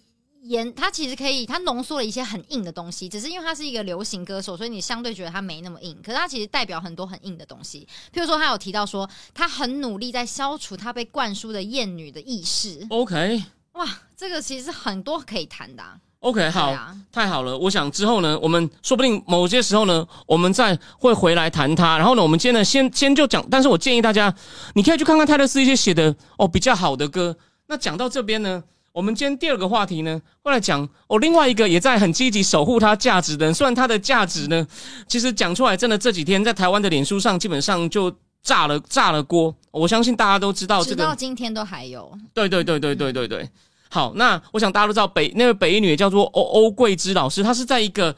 [0.44, 5.96] 演他其实可以，他浓缩了一些很硬的东西，只是因为他是一个流行歌手，所以你相对觉得他没那么硬。
[6.02, 12.88] 可是他其实代表很多很硬的东西，譬如说他有提到说，他很努力在消除他被灌输的厌女的意识。
[12.90, 15.84] OK，哇，这个其实很多可以谈的。
[16.22, 16.74] OK，好，
[17.12, 17.58] 太好了。
[17.58, 21.98] 我想之后呢，我们说不定某些时候呢，我们再会回来谈他。
[21.98, 24.34] 然后呢，我们今天呢，先先就讲，但是我建议大家，
[24.74, 27.38] 你可以去看看泰勒斯一些写的哦比较好的歌。
[27.68, 28.64] 那讲到这边呢。
[29.00, 34.68] 我我们今天第二个话题呢，会来讲哦，另外一个也在很积极守护它价值的人，虽然它的价值呢，
[35.08, 39.56] 其实讲出来真的这几天在台湾的脸书上基本上就炸了炸了锅。
[39.72, 42.12] 我相信大家都知道这直到，今天都还有。
[42.34, 43.50] 对对对对对对对。
[43.90, 48.14] 好，那我想大家都知道北那位北一女叫做欧欧桂芝老师，她是在一个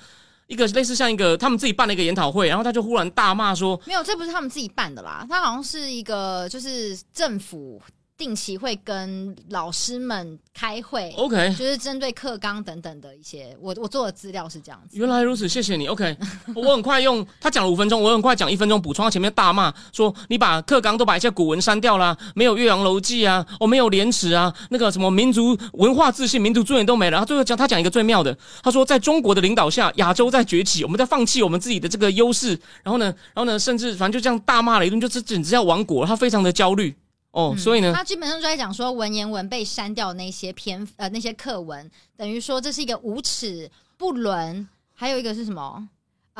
[0.47, 7.79] 一个类似像一个他们自己办了一个研讨会，然后她就忽然大骂说，没有，这不是他们自己办的啦，她好像是一个就是政府
[8.21, 14.95] 定期会跟老师们开会，OK，就是针对课纲等等的一些，我我做的资料是这样子。
[14.95, 15.87] 原来如此，谢谢你。
[15.87, 16.15] OK，
[16.53, 19.03] 我很快用他讲了五分钟，我很快讲一分钟补充。
[19.03, 27.17] 他前面大骂说你把课纲都把一些古文删掉啦，没有《岳阳楼记》啊，哦，没有廉耻啊，那个什么民族文化自信、民族尊严都没了。
[27.17, 32.49] 他最后讲他讲一个最妙的，他说在中国的领导下，亚洲在崛起，我们在放弃我们自己的这个优势，
[32.83, 36.05] 然后呢，然后呢，甚至反正就这样大骂了一顿，就这简直要亡国。
[36.05, 36.93] 他非常的焦虑
[37.31, 45.87] 哦，所以呢，他基本上就在讲说文言文被删掉那些篇呃那些课文，等于说这是一个无耻不伦，还有一个是什么？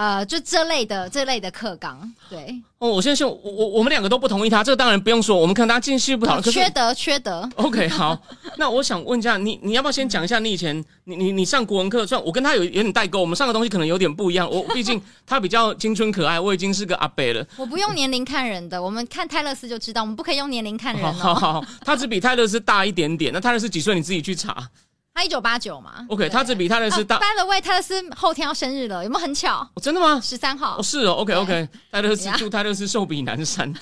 [0.01, 6.43] 呃，就这类的这类的课纲，对，哦，我现在我我我们两个都不同意他，这个当然不用说，我们可能大家继续不讨论。
[6.43, 7.47] 可是缺德缺德。
[7.53, 8.19] OK，好，
[8.57, 14.49] 那我想问一下你，你要不要先讲一下你以前你你你上国文课，虽然我跟他有有点代沟，我们上的东西可能有点不一样。
[14.49, 17.45] 我毕竟他比较青春可爱，我已经是个阿伯了。
[17.55, 21.13] 我不用年龄看人的，我们看泰勒斯就知道，我们不可以用年龄看人哦。
[21.13, 23.31] 好好好，他只比泰勒斯大一点点。
[23.31, 23.93] 那泰勒斯几岁？
[23.93, 24.67] 你自己去查。
[25.13, 26.05] 他一九八九嘛。
[26.09, 27.17] OK，他只比泰勒斯大。
[27.19, 29.59] By the way，泰勒斯后天要生日了，有没有很巧？
[29.73, 30.19] 哦真的吗？
[30.21, 30.83] 十三号哦，。
[30.83, 31.13] 是哦。
[31.15, 33.73] OK OK，泰勒斯祝泰勒斯寿比南山。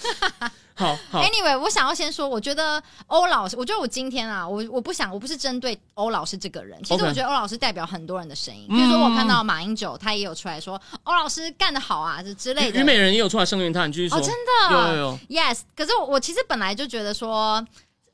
[0.79, 8.65] 好好 Anyway，我想要先说，我觉得欧老师，我觉得我今天啊，我我不想，我不是针对欧老师这个人，其实我觉得欧老师代表很多人的声音。
[8.69, 12.79] 嗯比如说，我看到马英九，他也有出来说欧老师干得好啊，这之类的。
[12.79, 14.17] 虞美人也有出来声援他，你继续说。
[14.17, 15.19] 哦，真的有有有。
[15.29, 17.63] Yes，可是我我其实本来就觉得说。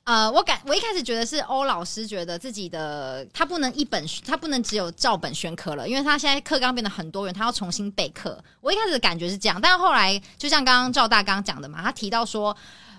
[0.06, 8.40] 呃，我感我一开始觉得是欧老师觉得自己的他不能一本他不能只有照本宣科了，因为他现在课纲变得很多元，他要重新备课。
[8.62, 12.56] 我一开始的感觉是这样，但后来就像刚刚赵大刚讲的嘛，他提到说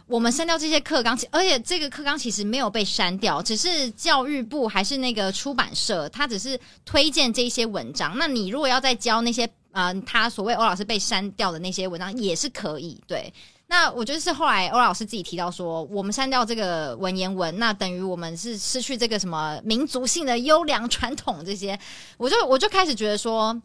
[0.08, 8.18] 我们删掉这些课纲，而且这个课纲其实没有被删掉，只是教育部还是那个出版社，他只是推荐这些文章。
[8.18, 13.32] 那你如果要再教那些呃，他所谓欧老师被删掉的那些文章也是可以，对。
[13.68, 21.78] 那我觉得是后来欧老师自己提到说，我们删掉这个文言文，那等于我们是失去这个什么民族性的优良传统这些，
[22.16, 23.60] 我就我就开始觉得说，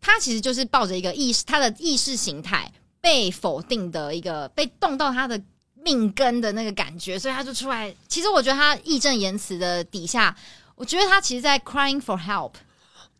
[0.00, 5.40] 他其实就是抱着一个意识，他的意识形态被否定的一个被动到他的
[5.74, 7.92] 命根的那个感觉，所以他就出来。
[8.06, 10.36] 其实我觉得他义正言辞的底下，
[10.76, 12.52] 我觉得他其实在 crying for help。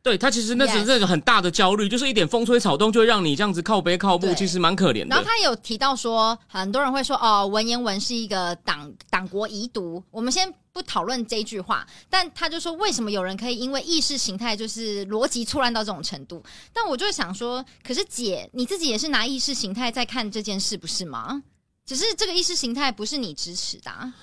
[0.03, 5.09] 对他其实那是那个很大的焦虑，就是一点风吹草动就会让你这样子靠背靠步，其实蛮可怜的。
[5.09, 10.03] 然后他有提到说，很多人会说哦，文言文是一个党党国遗毒。
[10.11, 16.43] 我们先不讨论这句话，但他就说，为什么有人可以因为意识形态就是逻辑错乱到这种程度？
[16.73, 21.43] 但我就会想说，可是姐你自己也是拿意识形态在看这件事，不是吗？
[21.85, 24.15] 只是这个意识形态不是你支持的、啊，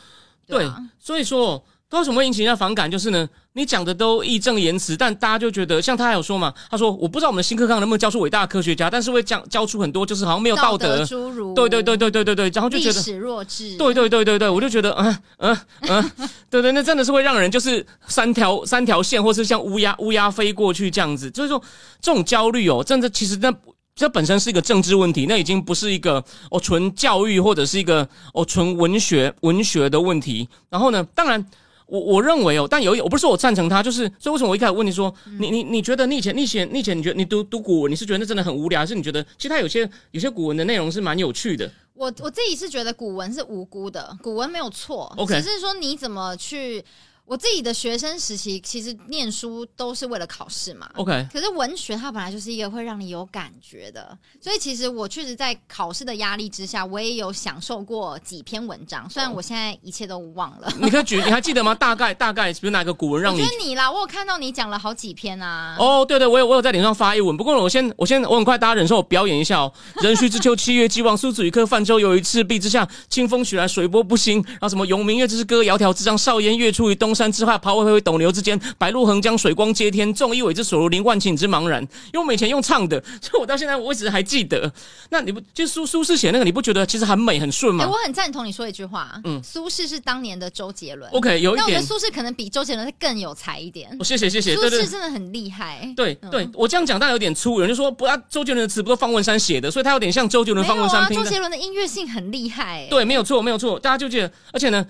[0.48, 2.92] 对啊，所以说，他为什么会引起人家反感？
[2.92, 12.94] 就是呢，你讲的都义正言辞，但大家就觉得，像他还有说嘛，他说我不知道我们的新课纲能不能教出伟大的科学家，但是会教教出很多就是好像没有道德，侏儒，对对对对对对对，然后就觉得。
[12.94, 16.12] 历史弱智，对对对对对，我就觉得，嗯嗯嗯，
[16.50, 21.62] 对对，那真的是会让人就是三条三条线，或是像乌鸦乌鸦飞过去这样子，就是说
[22.02, 23.50] 这种焦虑哦，真的其实那
[23.96, 26.22] 这本身是一个政治问题，那已经不是一个
[26.52, 30.50] 哦纯教育或者是一个哦纯文学文学的问题。
[30.70, 31.46] 然后呢，当然。
[31.88, 41.72] 我我认为哦，但有一我不是说我赞成他，就是所以为什么我一开始问你说，你你你觉得你以前你以前你以前你觉得你读读古文，你是觉得那真的很无聊，还是你觉得其实他有些有些古文的内容是蛮有趣的？
[41.94, 46.84] 我我自己是觉得古文是无辜的，古文没有错 OK 只是说你怎么去。
[47.28, 50.90] 我自己的学生时期，其实念书都是为了考试嘛。
[50.96, 60.72] OK，可是文学它本来就是一个会让你有感觉的，所以其实我确实在考试的压力之下，我也有享受过几篇文章，虽然我现在一切都忘了。
[60.80, 61.76] 你可以举，你还记得吗？
[61.76, 63.52] 大概大概，比如哪个古文让你我觉？
[63.52, 65.76] 得你啦，我有看到你讲了好几篇啊。
[65.78, 69.74] 哦，对对，我有我有在脸上发一文，不过我先我先我很快，大家忍受我表演一下哦。
[70.02, 74.42] 壬戌之秋，七月既望，苏子与客泛舟，有一赤壁之下，清风徐来，水波不兴。
[74.48, 81.82] 然后什么咏明月之歌，窈窕之章，少焉月出于东山之下，袍恢恢，斗牛之间，白露横江，水光接天，众一苇之所如，林万顷之茫然。
[81.82, 84.72] 因为我们以前用唱的，所 以我到现在我一直还记得。
[85.10, 91.12] 那你不就苏苏轼写那个，你不觉得其实很美很顺哎、吗我很赞同你说一句话，嗯苏轼是当年的周杰伦。
[91.12, 93.90] ？OK，有一点我觉得，苏轼可能比周杰伦更有才一点。
[94.00, 94.88] 哦，谢谢谢谢，苏轼。
[94.88, 95.80] 真的很厉害。
[95.84, 101.24] 嗯对对，我这样讲当然有点粗，有人就说不啊，周杰伦的词不都方文山写的，所以他有点像周杰伦、方文山拼的。
[101.24, 102.88] 周杰伦的音乐性很厉害、欸。
[102.90, 104.86] 对，没有错，没有错，大家就觉得，而且呢，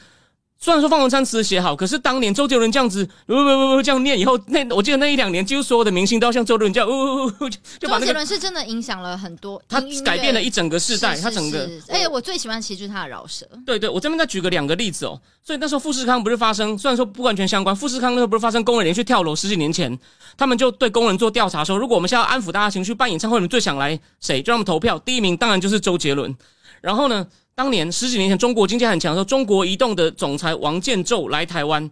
[0.60, 15.20] 虽然说方文山词写好，可是当年周杰伦这样子，不不不不这样念以后，那我记得那一两年，几乎所有的明星都要像周杰伦这样，呜呜呜，就把那个周杰伦是真的影响了很多，他改变了一整个世代，他整个是是而且我最喜欢其实就是他的饶舌，对对，我这边再举个两个例子哦。
[15.43, 19.98] 所以那时候富士康不是发生，虽然说不完全相关，富士康那时候不是发生工人连续跳楼，十几年前
[20.36, 24.41] 他们就对工人做调查说，如果我们现在要安抚大家情绪，办演唱会，你们最想来谁？
[24.41, 26.36] 就让他们投票，第一名当然就是周杰伦。
[26.82, 27.26] 然后呢，
[27.58, 31.89] 当年十几年前中国经济很强的时候，中国移动的总裁王建宙来台湾。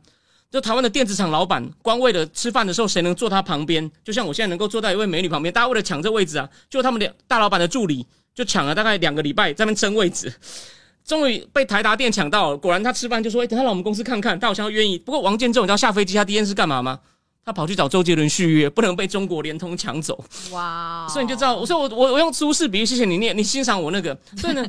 [0.51, 10.32] 就台湾的电子厂老板，光为了吃饭的时候谁能坐他旁边，就像我现在能够坐在一位美女旁边，大家为了抢这位置啊，就他们的大老板的助理就抢了大概两个礼拜在那边争位置，
[11.04, 12.58] 终于被台达电抢到了。
[12.58, 14.99] 果然他吃饭就说：“哎、等他来我们公司看看。”他好像愿意。
[14.99, 16.99] 不过王建宙，你知道下飞机他第一件事干嘛吗？
[17.43, 20.23] 他跑去找周杰伦续约，不能被中国联通抢走。
[20.51, 21.08] 哇！
[21.10, 24.15] 所以你就知道，所以我我我用苏轼比喻，谢谢你念，你欣赏我那个。
[24.38, 24.63] 所以呢，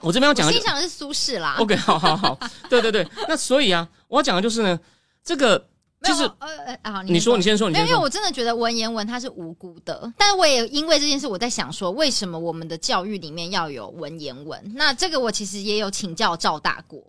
[0.00, 1.56] 我这边要讲的就我欣赏的是苏轼啦。
[1.58, 3.06] OK，好好好，对对对。
[3.28, 4.78] 那所以啊，我要讲的就是呢，
[5.22, 5.58] 这个
[6.00, 7.94] 没有其实呃呃好，你说你先说，你没有，先说。
[7.94, 14.72] 因为我真的觉得文言文它是无辜的，但是我也因为这件事，我在想说，为什么我们的教育里面要有文言文？
[14.74, 17.02] 那这个我其实也有请教赵大国，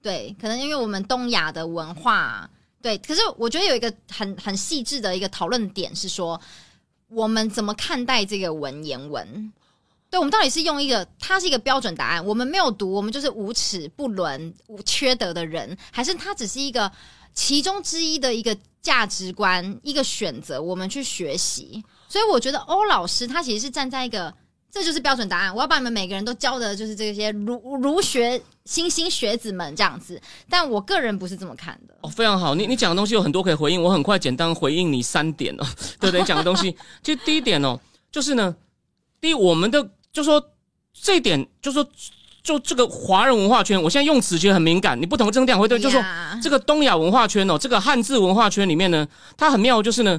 [0.00, 2.48] 对，可能因为我们东亚的文化，
[2.80, 6.40] 对，可是我觉得有一个很很细致的一个讨论点是说，
[7.08, 9.52] 我们怎么看待这个文言文？
[10.10, 16.90] 对，我们到底是用一个，它是一个标准答案，我们没有读，我们就是无耻不伦、无缺德的人，还是它只是一个
[17.34, 21.82] 其中之一的一个价值观、一个选择，我们去学习。
[22.08, 24.32] 所以我觉得欧老师他其实是站在一个，
[24.70, 30.22] 这就是标准答案，我要把你们每个人都教的就是这些儒儒学新兴学子们这样子。
[30.48, 31.96] 但我个人不是这么看的。
[32.02, 35.66] 哦，非常好，你你讲的东西有很多可以回应，我很快简单回应你三点哦。
[35.98, 37.78] 对对，讲的东西，就第一点哦，
[38.12, 38.54] 就是呢，
[39.20, 40.42] 第一，我们的就说
[40.94, 41.86] 这一点，就说
[42.42, 46.02] 就这个华人文化圈，我现在用词其实很敏感，你不同这样会对，就说
[46.42, 50.18] 这个东亚文化圈哦，这个汉字文化圈里面呢，它很妙，就是呢，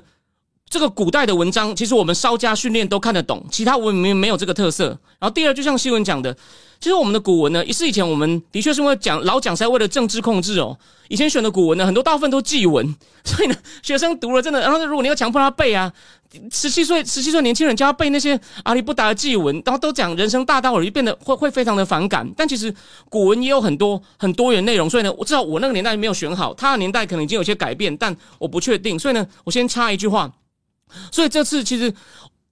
[0.69, 4.89] 这个古代的文章，其实我们稍加训练都看得懂，其他文明没有这个特色。
[5.17, 6.37] 然后第二，就像新闻讲的，
[6.79, 15.91] 其实我们的古文呢，也是以前我们的确是因为讲老讲是在为了政治控制哦，以前选的古文呢，很多大部分都祭文， 所以呢，学生读了真的，然后如果你要强迫他背啊。
[16.51, 22.29] 十七岁，十七岁年轻人教他背那些阿里不达的祭文，然后都讲人生大道理，变得会会非常的反感。
[22.35, 22.71] 但其实
[23.09, 28.99] 古文也有很多很多元内容，所以呢，我知道我那个年代没有选好，他的年代可能已经有些改变，但我不确定。
[28.99, 30.29] 所以呢，我先插一句话。
[31.13, 31.91] 所以这次其实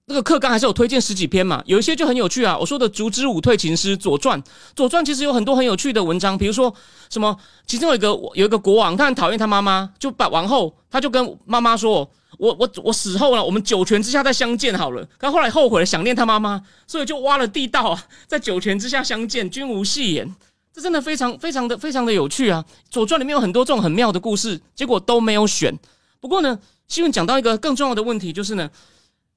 [0.06, 2.56] 那个课纲还是有推荐十几篇嘛，有一些就很有趣啊。
[2.56, 4.40] 我说的《烛之武退秦师》《左传》，
[4.74, 6.72] 《左传》其实有很多很有趣的文章，比如说
[7.10, 12.08] 什么，其中有一个有一个国王，他很讨厌他妈妈，就把王后，他就跟妈妈说。
[12.38, 15.02] 我我我死后了，我们九泉之下再相见好了。
[15.16, 20.36] 可后来后悔了，想念他妈妈，所以就挖了地道啊，在九泉之下相见，君无戏言。
[20.70, 22.62] 这真的非常非常的非常的有趣啊！
[22.90, 25.74] 《左传》里面有很多这种很妙的故事，结果都没有选。
[26.20, 28.68] 不过呢，新闻讲到一个更重要的问题，就是呢，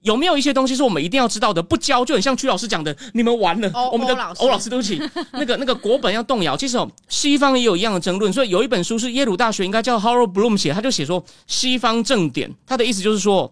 [0.01, 1.61] 有没有一些东西是我们一定要知道的？
[1.61, 3.69] 不教就很像曲老师讲的，你们完了。
[3.73, 5.01] 欧我们的欧老师欧老师，对不起，
[5.33, 6.55] 那 个那个国本要动摇。
[6.55, 13.51] 其实哦，西方也有一样的争论，所以有一本书是耶鲁大学应该叫 Harold Bloom 写，他就写说西方正典，他的意思就是说。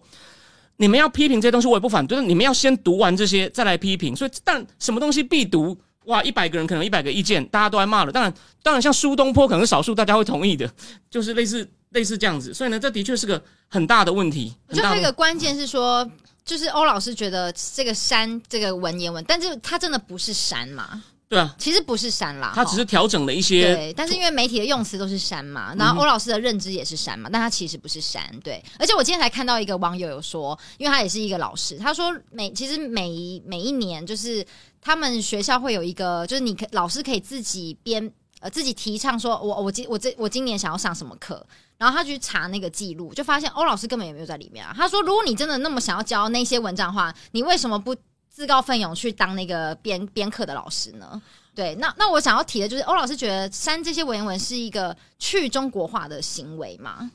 [0.80, 4.14] 你们要批评这些东西，我也不反对，你们要先读完这些，再来批评。
[4.14, 5.76] 所以，但什么东西必读？
[6.04, 8.12] 哇，一百个人可能一百个意见，大家都在骂了。
[8.12, 8.32] 当然，
[8.62, 10.72] 当然，像苏东坡可能是少数大家会同意的，
[11.10, 12.52] 就是类似类似这样子。
[12.54, 14.54] 所以呢，这的确是个很大的问题。
[14.68, 16.08] 我觉得很大的还有一个关键是说，
[16.44, 21.02] 就是欧老师觉得这个山这个文言文，但是它真的不是山嘛？
[21.28, 28.64] 对啊，其实不是山啦，它只是调整了一些对，但是因为媒体的用词都是山嘛，然后欧老师的认知也是山嘛，但他其实不是山，对。
[28.78, 34.42] 而且我今天才看到一个网友有说，因为他也是一个老师，他说每其实每一每一年就是
[34.80, 41.46] 他们学校会有一个，就是你可老师可以自己编呃自己提倡说，我我今我这我今年想要上什么课。
[41.78, 44.74] 然后他去查那个记录，就发现欧老师根本也没有在里面啊。
[44.76, 47.96] 他说：“如果你真的那么想要教那些文章的话，你为什么不
[48.28, 51.22] 自告奋勇去当那个编 编课的老师呢？”
[51.54, 57.10] 对，那那我想要提的就是，欧老师觉得删这些文言文是一个去中国化的行为吗？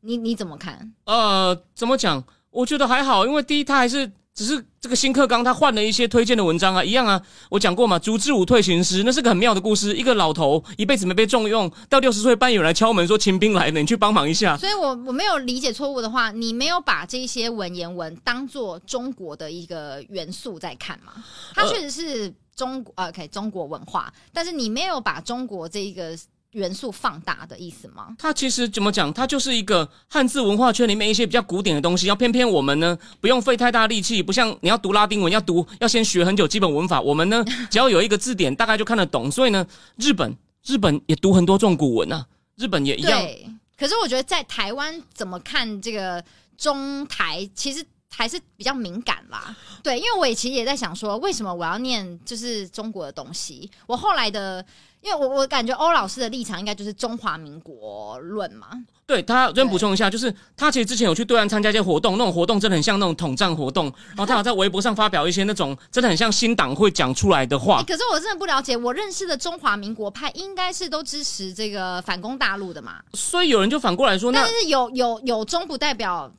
[0.00, 0.92] 你你怎么看？
[1.04, 2.22] 呃，怎么讲？
[2.50, 7.22] 我觉得还好，因为第一，他还是只是这个新课纲，他换了一些推荐的文章啊，一样啊。
[7.48, 9.96] 我讲过嘛，烛之武退行师，那是个很妙的故事。
[9.96, 14.56] 一个老头一辈子没被重用，到六十岁半有人来敲门说秦兵来了，你去帮忙一下。
[14.56, 21.12] 所以我我没有理解错误的话，你没有把这些文言文当做中国的一个元素在看嘛？
[21.54, 26.18] 它确实是中国呃，OK 中国文化，但是你没有把中国这一个
[26.54, 28.16] 元素放大的意思吗？
[28.18, 29.12] 它其实怎么讲？
[29.12, 39.30] 它就是一个汉字文化圈里面一些比较古典的东西，要偏偏我们呢不用费太大力气，不像你要读拉丁文要读要先学很久基本文法，我们呢 只要有一个字典大概就看得懂。
[39.30, 42.26] 所以呢，日本日本也读很多这种古文啊。
[42.56, 43.20] 日本也一样。
[43.20, 46.24] 对，可是我觉得在台湾怎么看这个
[46.56, 49.52] 中台，其实还是比较敏感啦。
[49.82, 53.68] 对，因为我也其实也在想说，为什么我要念就是中国的东西？
[53.88, 54.64] 我后来的，
[55.04, 58.68] 因为我我感觉欧老师的立场应该就是中华民国论嘛。
[59.06, 67.82] 对他，这边补充一下，就是他其实之前有去对岸参加一些活动，那种活动真的很像那种统战活动，然后他有在微博上发表一些那种真的很像新党会讲出来的话。
[67.82, 73.02] 可是我真的不了解，我认识的中华民国派应该是都支持这个反攻大陆的嘛？
[73.12, 76.32] 所以有人就反过来说，但是有有有中不代表。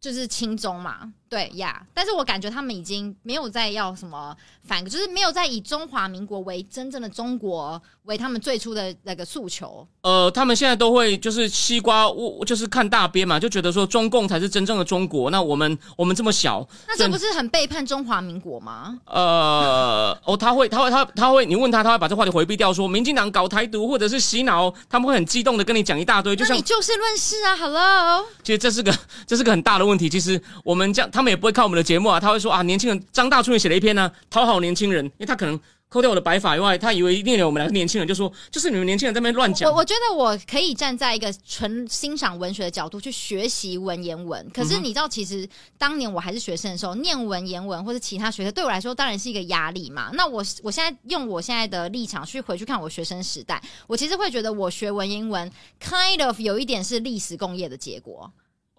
[0.00, 4.34] 就是亲中嘛，对呀，但是我感觉他们已经没有在要什么
[4.66, 9.86] 反，就是没有在以中华民国为真正的中国为他们最初的那个诉求。
[10.02, 15.30] 呃，他们现在都会就是西瓜，我就是看大边嘛，就觉得说中共才是真正的中国。
[15.30, 18.98] 那我们我们这么小，那这不是很背叛中华民国吗？
[19.04, 28.24] 呃，哦，他会，他会，他他会，你问他，他会把这话题回避掉，说民进党搞台独或者是洗脑，他们会很激动的跟你讲一大堆，就像你就事论事啊，Hello。
[28.42, 29.88] 其实这是个这是个很大的。
[29.88, 32.20] 问题其实我们这样，他们也不会看我们的节目啊。
[32.20, 35.58] 他会说啊，年轻人张大春也写了一篇呢，讨好年轻人，因为他可能
[35.88, 39.68] 扣掉我的白发以外，他以为念了我们两个年轻人，就说就是你们年轻人在那边乱讲。
[39.68, 44.48] 我我觉得我可以站在一个纯欣赏文学的角度去学习文言文。
[44.50, 45.44] 可是你知道，其实
[45.76, 50.10] 当年我还是学生的时候，念文言文或者其他学科对我来说当然是一个压力嘛。
[50.12, 55.50] 那我我现在用我现在的立场去回去看我学生时代，我其实会觉得我学文言文
[55.82, 58.32] kind of 有一点是历史工业的结果。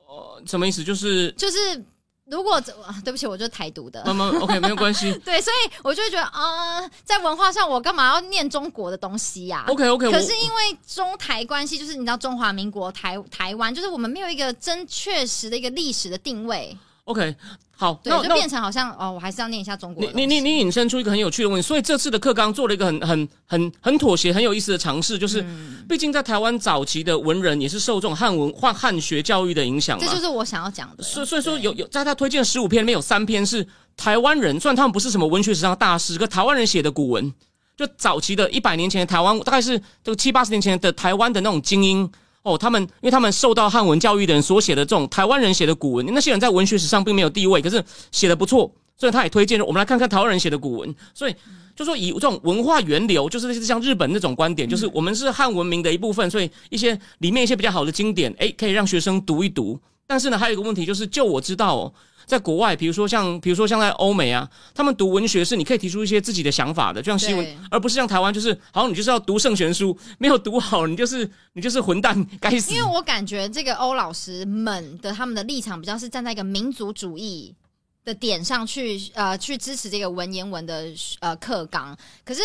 [0.08, 0.84] 哦，什么意思？
[0.84, 1.84] 就是就是，
[2.30, 2.62] 如果
[3.04, 4.04] 对不起，我就是台独的。
[4.06, 5.12] 那么 OK，没有关系。
[5.26, 10.12] 对，所以我就会觉得啊，在文化上，我干嘛要念中国的东西呀？OK OK。
[10.12, 16.78] 可是因为中台关系，就是你知道中华民国台台湾，就是我们没有一个真确实的一个历史的定位。
[17.10, 17.36] OK。
[17.76, 20.06] 好，对，就变成好像哦，我还是要念一下中国。
[20.14, 25.42] 你你你引申出一个很有趣的问题，所以这次的课纲做了一个很很很很妥协、很有意思的尝试，就是
[25.88, 31.02] 毕竟在台湾早期的文人也是受这种汉文化汉学教育的影响，这就是我想要讲的。
[31.02, 37.34] 所所以说有有在他推荐十五篇里面有三篇是台湾人，虽然他们不是什么文学史上大师，可台湾人写的古文，
[37.78, 42.12] 就早期的一百年前的台湾，大概是这个七八十年前的台湾的那种精英。
[42.44, 50.96] 哦，他们因为他们受到汉文教育的人所写的这种台湾人写的古文，那些人在文学史上并没有地位，可是写的不错，所以他也推荐我们来看看台湾人写的古文。
[51.14, 51.36] 所以
[51.76, 59.80] 就说以这种文化源流，就是像日本那种观点，就是我们是汉文明的一部分，所以一些里面一些比较好的经典，诶，可以让学生读一读。
[60.10, 61.94] 但是呢，还有一个问题就是，就我知道哦。
[62.26, 72.72] 在国外，比如说像，比如说像在欧美啊，他们读文学是你可以提出一些自己的想法的，就像新闻，而不是像台湾，就是好像你就是要读圣贤书，没有读好，你就是 你就是混蛋，该死。
[72.72, 77.56] 因为我感觉这个欧老师们的他们的立场比较是站在一个民族主义
[78.04, 80.86] 的点上去，呃，去支持这个文言文的
[81.20, 81.98] 呃课纲。
[82.24, 82.42] 可是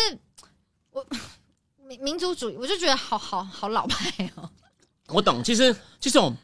[0.91, 1.05] 我
[1.87, 4.49] 民民族主义，我就觉得好好好老派哦。
[5.09, 6.35] 我懂，其实其实我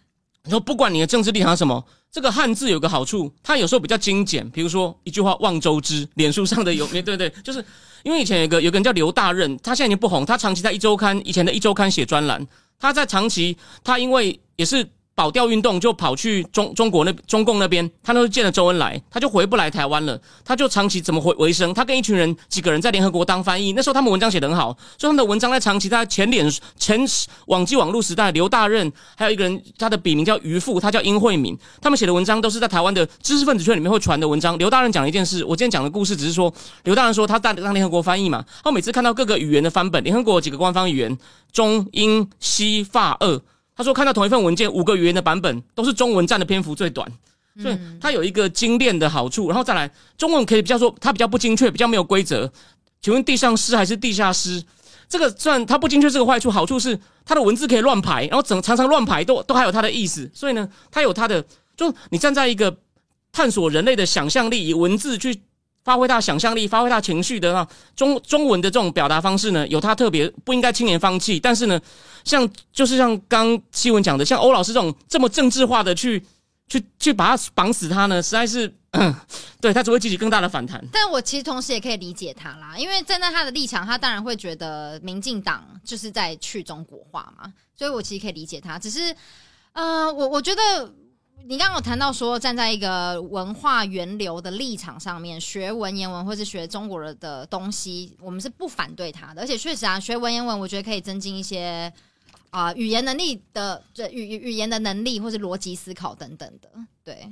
[0.43, 1.83] 你说不管你的政治立场什么。
[2.11, 4.49] 这个汉字有个好处，它有时候比较精简。
[4.49, 7.63] 比如说一句话“望周知”，脸书上的有， 对对，就是
[8.03, 12.45] 因为以前有个有个人叫刘大任，他现在已经不红，他长期在一周刊以前的一周刊写专栏，
[12.77, 14.85] 他在长期他因为也是。
[15.14, 20.20] 保钓运动就跑去中中国那中共那边，他都是见了周恩来，他就回不来台湾了。
[20.43, 21.74] 他就长期怎么回维生？
[21.74, 23.74] 他跟一群人几个人在联合国当翻译。
[23.74, 26.99] 那时候他们文章写得很好，所以他们的文章在长期在前脸前
[27.47, 31.57] 网际网络时代，刘大任还有一个人，他的笔名叫余富，他叫殷慧敏。
[31.82, 34.57] 他们写的文章都是在台湾的知识分子圈里面会传的文章。
[34.57, 36.51] 刘大任讲了一件事，我今天讲的故事只是说，
[36.86, 41.18] 刘大任说他在当联合国翻译嘛，他每次看到各个语言的翻本，联合国几个官方语言
[41.51, 43.41] 中英西法俄。
[43.82, 47.11] 他说：“看到同一份文件，五个语言的版本都是中文占的篇幅最短，
[47.59, 49.47] 所以它有一个精炼的好处。
[49.47, 52.51] 然后再来，中文可以比较说它比较不精确，比较没有规则。
[53.01, 54.63] 请问地上诗还是地下诗？
[55.09, 60.29] 这个算它不精确这个坏处，好处是它的文字可以乱排，然后整常常乱排都都还有它的意思。
[60.32, 61.43] 所以呢，它有它的，
[61.75, 62.77] 就你站在一个
[63.32, 65.41] 探索人类的想象力，以文字去。”
[65.84, 71.39] 发挥他想象力，发挥他情绪的啊，中中文的这种表达方式呢，有他特别不应该轻言放弃。
[71.39, 71.82] 但是呢，
[72.24, 76.24] 像就是像刚西文讲的，像欧老师这种这么政治化的去
[76.67, 78.74] 去去把他绑死他呢，实在是
[79.61, 80.84] 对他只会激起更大的反弹。
[80.91, 88.80] 但我其实同时也可以理解他啦，因为站在他的立场，他当然会觉得民进党就是在去中国化嘛，所以我其实可以理解他。
[88.80, 89.15] 只是，
[89.74, 90.61] 呃，我我觉得。
[91.47, 99.41] 你刚刚有谈到说，站在一个文化源流的立场上面，学文言文或是学中国人的东西，我们是不反对他的。
[99.41, 101.91] 而且确实啊，学文言文，我觉得可以增进一些
[102.51, 106.69] 啊语言能力的，这语语语言的能力，或是逻辑思考等等的。
[107.03, 107.27] 对，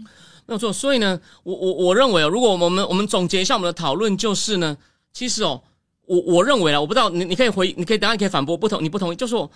[0.48, 0.74] 没有错。
[0.74, 4.76] 所以呢，我我我认为哦，如果我们我们总结一下我们的讨论，就是呢，
[5.14, 5.62] 其实哦，
[6.08, 9.50] 我我认为啊，我不知道你你可以回，你可以当然可以反驳不同，你不同意，就是说。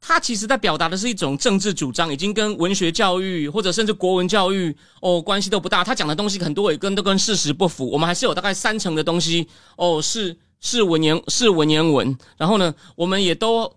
[0.00, 5.82] 他其实在表达的是一种政治主张，已经跟文学教育或者甚至国文教育哦关系都不大。
[5.82, 7.90] 他讲的东西很多也跟都跟事实不符。
[7.90, 12.16] 我们还是有大概三成的东西哦是是文言是文言文。
[12.36, 13.68] 然后呢，我们也都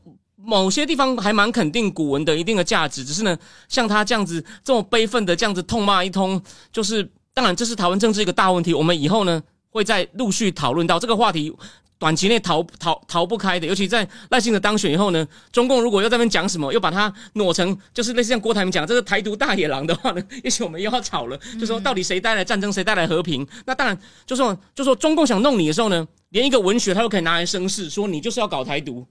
[0.43, 3.03] 某些地方还蛮肯定古文的一定的价值。
[3.03, 3.37] 只是呢，
[3.67, 8.73] 像他这样子这么悲愤的这样子痛骂一通，就是当然这是台湾政治一个大问题。
[8.73, 11.53] 我们以后呢会再陆续讨论到这个话题。
[11.99, 23.47] 短期内逃逃逃不开的，尤其在赖清德当选以后呢，中共如果又在那边讲什么，又把它挪成就是类似像郭台铭讲这个台独大野狼的话呢，也许我们又要吵了，就说到底谁带来战争，谁带来和平？
[23.67, 29.05] 那当然就说就说中共想弄你的时候呢，连一个文学他都可以拿来生事，说你就是要搞台独，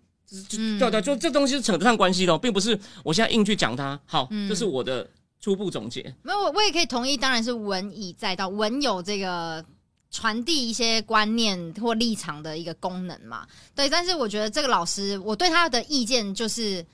[0.49, 3.99] 对对，就这东西是扯得上关系的，并不是我现在硬去讲它。
[4.07, 5.09] 好，这是我的
[5.41, 6.15] 初步总结。
[6.23, 9.65] 没有，我我也可以同意，当然是文以载道，文有这个。
[10.13, 13.89] 传递一些观念或立场的一个功能嘛，对。
[13.89, 16.85] 但是我觉得这个老师，我对他的意见就是，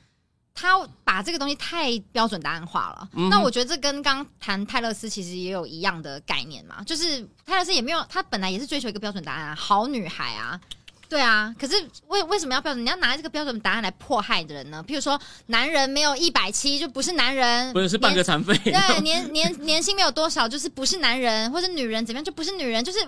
[0.53, 3.09] 他把这个东西太标准答案化了。
[3.31, 10.61] 那我觉得这跟刚谈泰勒斯其实也有一样的概念嘛，就是泰勒斯也没有，他本来也是追求一个标准答案啊，好女孩啊。
[11.09, 11.75] 对啊，可是
[12.09, 12.85] 为为什么要标准？
[12.85, 14.85] 你要拿这个标准答案来迫害的人呢？
[14.87, 18.59] 譬如说，男人没有一百七就不是男人，不是是半个残废。
[18.65, 22.85] 对，年年年薪没有多少就是不是男人，或者女人怎么样就不是女人。
[22.85, 22.99] 就是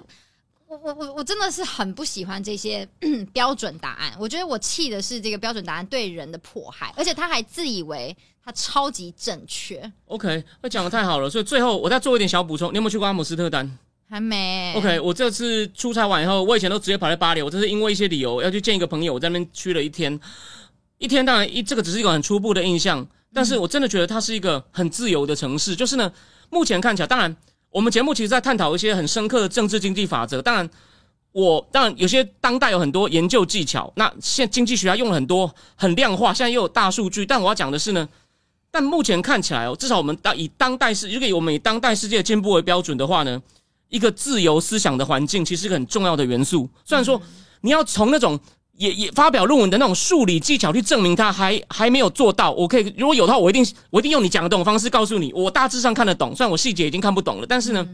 [0.69, 2.89] 我我我我真的是很不喜欢这些
[3.33, 4.13] 标准答案。
[4.19, 9.91] 我觉得我气的是这个标准答案对人的迫害，而且他还自以为他超级正确。
[10.07, 12.71] OK，那讲的太好了，所以最后我再做一点小补充。
[12.73, 13.79] 你有没有去过阿姆斯特丹？
[14.09, 14.73] 还没。
[14.77, 17.43] OK，我这次出差完以后，我以前都直接跑在巴黎。
[17.43, 20.19] 我这是因为一些理由要去见一个朋友，我在那边去了一天。
[20.97, 25.77] 一天当然一这个只是一个很初步的印象，但是我真的觉得它是一个很自由的城市。
[25.77, 26.11] 就是呢，
[26.51, 27.37] 目前看起来，当然
[27.71, 30.41] 我们节目其实在探讨一些很深刻的政治经济法则。
[30.41, 30.69] 当然，
[31.33, 33.93] 我当然有些当代有很多研究技巧。
[33.95, 37.25] 那现经济学家用了很多很量化，现在又有大数据。
[37.25, 38.09] 但我要讲的是呢，
[38.71, 43.41] 但目前看起来哦，至少我们当以当代世，如果我们以当代世界的进步为标准的话呢？
[43.89, 46.69] 一个自由思想的环境，其实是个很重要的元素。
[46.85, 47.21] 虽然说
[47.63, 48.39] 你要从那种
[48.77, 52.53] 也也发表论文的那种数理技巧去证明它，还还没有做到。
[52.53, 56.35] 我可以如果有的话，我一定我一定用你讲的这种方式告诉你，我大致上看得懂。
[56.37, 57.89] 虽然我细节已经看不懂了，但是呢，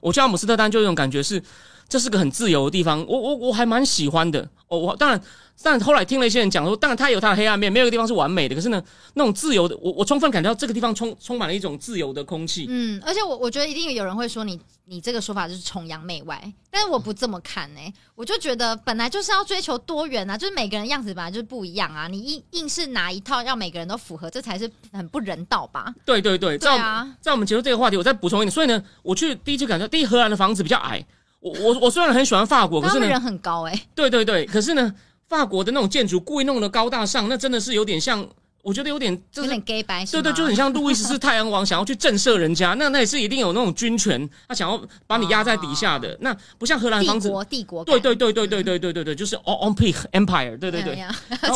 [0.00, 1.42] 我去阿姆斯特丹就这种感觉是，
[1.88, 3.04] 这是个很自由的地方。
[3.06, 4.48] 我我我还蛮喜欢的。
[4.68, 5.20] 哦，我当然。
[5.62, 8.56] 但后来听了一些人讲说，当然它有它的黑暗面，没有一个地方是完美的。
[8.56, 8.82] 可是呢，
[9.14, 12.66] 那种自由的，我我充分感觉到这个地方充充满了一种自由的空气。
[12.68, 17.80] 嗯，而且我我觉得一定有人会说你你这个说法就是崇洋媚外，但是我不这么看呢。
[18.16, 22.08] 我就觉得本来就是要追求多元啊，就是每个人样子本来就是不一样啊。
[22.08, 25.94] 你硬硬是拿一套要每个人都符合，这才是很不人道吧？
[26.04, 26.76] 对对对，在
[27.20, 28.50] 在我们结束这个话题，我再补充一点。
[28.50, 31.06] 所以呢，我去第一次感觉，第一荷兰的房子比较矮。
[31.44, 33.86] 我我我虽然很喜欢法国，可是呢人很高哎。
[33.94, 34.92] 对对对，可是呢。
[35.26, 38.24] 法国的那种建筑故意弄得高大上，那真的是有点像，
[38.62, 51.02] 我觉得有点有点 gay 白，对对，就很像路易十四太阳王想要去震慑人家，那那也是一定有那种军权，他想要把你压在底下的，那不像荷兰房子，帝国帝国，对对对对对对对对对，就是 on peak empire，对对对，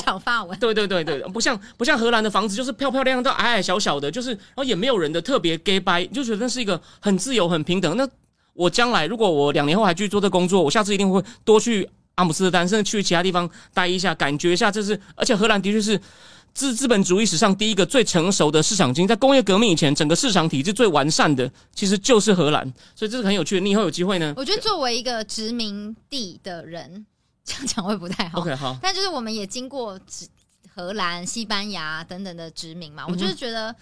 [0.03, 7.95] 讲法文，对对对对，不像不像荷兰的房子，就是漂漂亮亮到矮矮小小的，就是然后也没有人的特别 gay 白，就觉得那是一个很自由很平等。
[7.99, 8.09] 那
[8.59, 11.88] 我将来如果我两年后还继续做这工作，我下次一定会多去。
[12.18, 15.96] 阿姆斯特丹，甚至去其他地方待一下，感觉一下，这是而且荷兰的确是
[16.52, 22.64] 资资本主义史上第一个最成熟的市场经济，在工业革命以前，整个市场体制最完善的其实就是荷兰，
[22.96, 23.61] 所以这是很有趣的。
[23.61, 24.34] 你以后有机会呢？
[24.36, 27.06] 我觉得作为一个殖民地的人，
[27.46, 28.40] 这样讲会不太好。
[28.40, 28.76] OK，好。
[28.82, 30.26] 但就是我们也经过殖
[30.74, 33.72] 荷兰、西班牙等等的殖民嘛，我就是觉得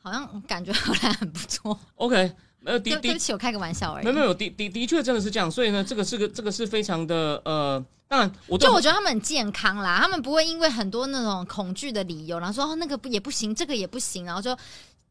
[0.00, 1.76] 好像感觉荷兰很不错。
[1.96, 2.30] OK。
[2.60, 4.04] 没有，对不起，我开个玩笑而已。
[4.04, 14.56] 没有，没有，的的的确真的是这样，所以呢，这个是个，这个是非常的呃，当然，我就我觉得他们很健康啦，他们不会因为很多那种恐惧的理由，然后说哦那个不也不行，这个也不行，然后就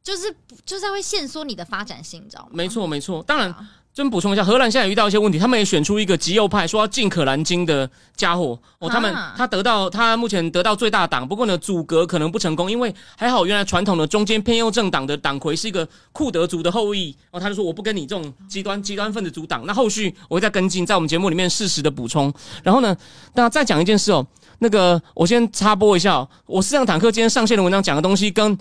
[0.03, 0.35] 就是
[0.65, 2.49] 就是会限缩你的发展性，你知道吗？
[2.53, 3.53] 没错，没错，当然。
[3.99, 8.89] 先补充一下，荷兰现在遇到一些问题，他们也选出一个极右派，说要禁可兰经的家伙哦。
[8.89, 17.39] 他们他得到他目前得到最大党，不过呢阻隔可能不成功，因为还好原来传统的中间偏右政党的党魁是一个库德族的后裔哦。
[17.41, 19.65] 他就说我不跟你这种极端极端分子阻挡。
[19.65, 22.33] 那后续我会再跟进，在我们节目里面适时的补充。
[22.63, 22.95] 然后呢，
[23.33, 24.25] 那再讲一件事哦，
[24.59, 28.57] 那个我先插播一下哦，我四辆坦克今天上线的文章讲的东西，跟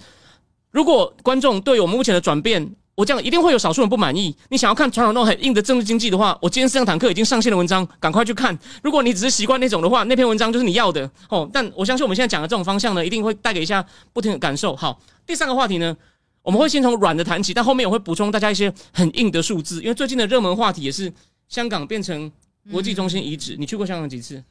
[0.72, 2.74] 如果观众对我们目前的转变。
[2.98, 4.36] 我这样一定会有少数人不满意。
[4.48, 8.58] 你想要看传统那种很硬的政治经济的话，我今天四辆坦克已经上线的文章，赶快去看。
[8.82, 11.48] 如果你只是习惯那种的话，那篇文章就是你要的哦。
[11.52, 14.74] 但我相信我们现在讲的这种方向呢，一定会带给一下不同的感受。
[14.74, 15.96] 好，第三个话题呢，
[16.42, 21.12] 我们会先从软的谈起，但后面我会补充大家一些很硬的数字，因为最近的热门话题也是
[21.48, 22.28] 香港变成
[22.72, 23.54] 国际中心遗址。
[23.56, 24.42] 你去过香港几次？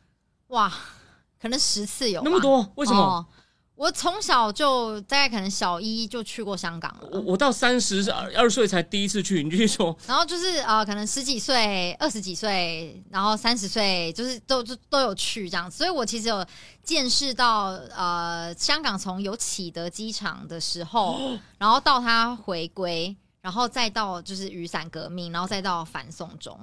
[0.48, 0.72] 哇，
[1.42, 2.66] 可能十次有那么多？
[2.76, 3.26] 为什么？
[3.78, 9.96] 我从小就大概可能小一就去过香港了，我我到三十二岁才第一次去，你继续说。
[10.08, 15.70] 然后就是呃，可能十几岁、二十几岁，然后三十岁，就是都都都有去这样。
[15.70, 16.44] 所以我其实有
[16.84, 17.66] 见识到
[17.96, 26.60] 呃，香港从有启德机场的时候， 然后到它回归，然后再到就是雨伞革命，然后再到反送中。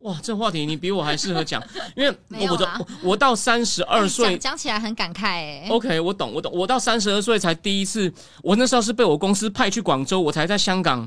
[0.00, 1.62] 哇，这话题你比我还适合讲，
[1.94, 2.16] 因为
[2.48, 6.50] 我啦我我到三十二岁讲讲起来很感慨哎、OK，我懂，我懂。
[6.54, 8.10] 我到三十二岁才第一次，
[8.42, 11.06] 我那时候是被我公司派去广州，我才在香港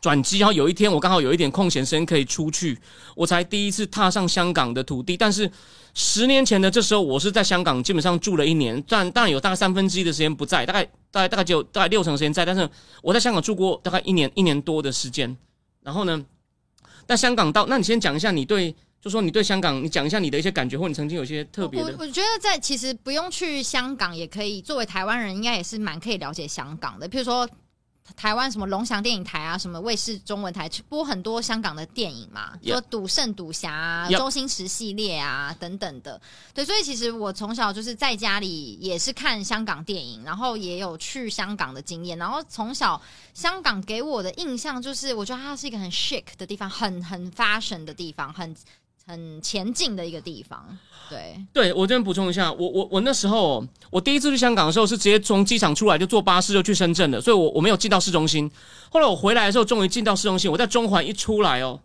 [0.00, 0.38] 转机。
[0.38, 2.78] 然后有一天，我刚好有一点空闲时间可以出去，
[3.14, 5.14] 我才第一次踏上香港的土地。
[5.14, 5.50] 但是
[5.92, 12.46] 十年前的这时候，我是在香港基本上住了一年，但当然有大概三分之一的时间不在，大概大概大概只有大概六成时间在。
[12.46, 12.66] 但是
[13.02, 15.36] 我在香港住过大概一年一年多的时间。
[15.82, 16.24] 然后呢，
[17.08, 22.04] 那香港到，那你先讲一下你对，就说你对香港，你讲一下你的一些感觉，或你曾经有些特别的我。
[22.04, 27.08] 我觉得在其实不用去香港也可以，作为台湾人应该也是蛮可以了解香港的。
[27.08, 27.48] 譬如说
[28.14, 36.20] 台湾什么龙翔电影台啊，什么卫视中文台播很多香港的电影嘛说赌圣、赌侠、周星驰系列啊等等的。
[36.54, 42.16] 对，所以其实我从小就是在家里也是看香港电影，然后也有去香港的经验。
[42.16, 43.00] 然后从小
[43.34, 48.54] 香港给我的印象就是，我觉得它是一个很 chic 的地方，很很 fashion 的地方，很
[49.06, 50.76] 很前进的一个地方。
[51.08, 51.36] 对。
[51.52, 58.50] 对我这边补充一下，我我我那时候我第一次去香港的时候是直接从机场出来就坐巴士就去深圳的，所以我我没有进到市中心。
[58.90, 61.80] 后来我回来的时候终于进到市中心，我在中环一出来哦，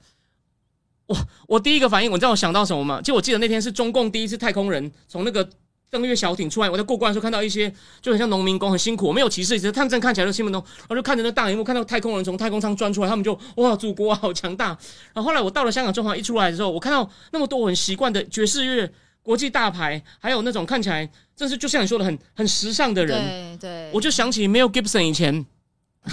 [1.06, 1.18] 我
[1.48, 3.02] 我第一个反应，我知道我想到什么吗？
[3.02, 5.48] 就我记得那天是中共第一次太空人从那个
[5.92, 7.72] 登月小艇出来，我在过关的时候看到一些
[8.02, 14.68] 就很像农民工，很辛苦，没有歧视，只是他们真看起来就兴奋动，然后就看着那大荧幕看到太空人从太空舱钻出来，他们就哇，祖国好强大。
[15.14, 18.90] 然后后来我到了香港中环一出来的时候，我看到那么多我很习惯的爵士乐。
[19.24, 25.46] 国际大牌，还有那种看起来真是就像你说的很很时尚的人，对对，我就想起没有 Gibson 以前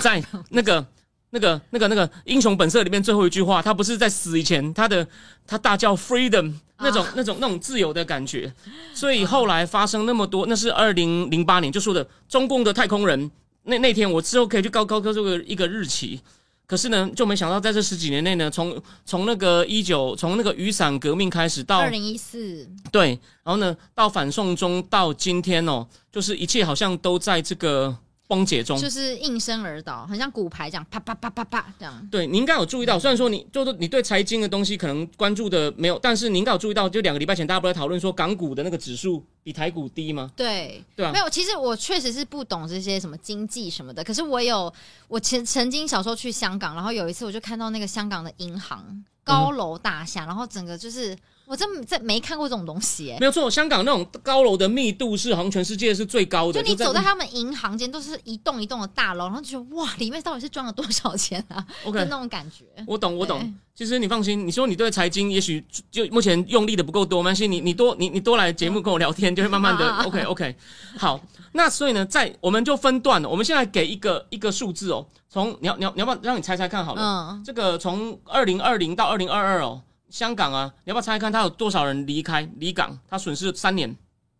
[0.02, 0.86] 在那个
[1.30, 5.06] 那个那个那个《英雄本色》里面最后一句话，他不是在死以前，他的
[5.46, 8.52] 他大叫 freedom 那种、那种那种自由的感觉，
[8.94, 13.30] 所以后来发生那么多，那是二零零八年就说的中共的太空人，
[13.64, 16.20] 那那天我之后可以去高高科这个一个日期。
[16.66, 27.96] 可是呢，就没想到在这十几年内呢，从从那个一九从那个雨伞革命开始到二零一四，对，然后呢，到反送中到今天哦，就是一切好像都在这个
[28.28, 28.78] 崩解中。
[28.78, 32.08] 就是应声而倒，很像骨牌这样，啪啪啪啪啪这样。
[32.08, 40.30] 对，你应该有注意到，虽然说你就是你对财经的东西可能关注的没有，但是你应该有注意到，就两个礼拜前大家不是在讨论说港股的那个指数比台股低吗？
[40.36, 41.28] 对，对啊没有。
[41.28, 44.72] 其实我确实是不懂这些什么经济什么的，可是我有，
[45.08, 51.16] 我曾曾经小时候去香港，然后有一次我就看到那个香港的银行高楼大厦，然后整个就是
[51.48, 56.62] 我真这没看过这种东西、欸，没有错，香港那种高楼的密度是好像全世界是最高的。
[56.62, 61.64] 就你走在他们银行间，都是一栋一栋的大楼，然后就觉得哇，里面到底是装了多少钱啊？
[61.82, 62.64] 就 OK，那种感觉。
[62.86, 63.54] 我懂，我懂。
[63.74, 70.54] 其实你放心，你说你对财经也许就目前用力的不够多，没关系，你你多你你多来节目跟我聊天，就会慢慢的 OK OK。
[70.98, 71.18] 好，
[71.52, 77.02] 那所以呢，在我们就分段了，我们现在给一个一个数字哦，从你要你要你要不要让你猜猜看好了？
[77.02, 79.80] 嗯，这个从二零二零到二零二二哦，
[80.10, 82.98] 香港啊，你要不要猜猜看，他有多少人离开离港？
[83.08, 83.94] 他损失三年，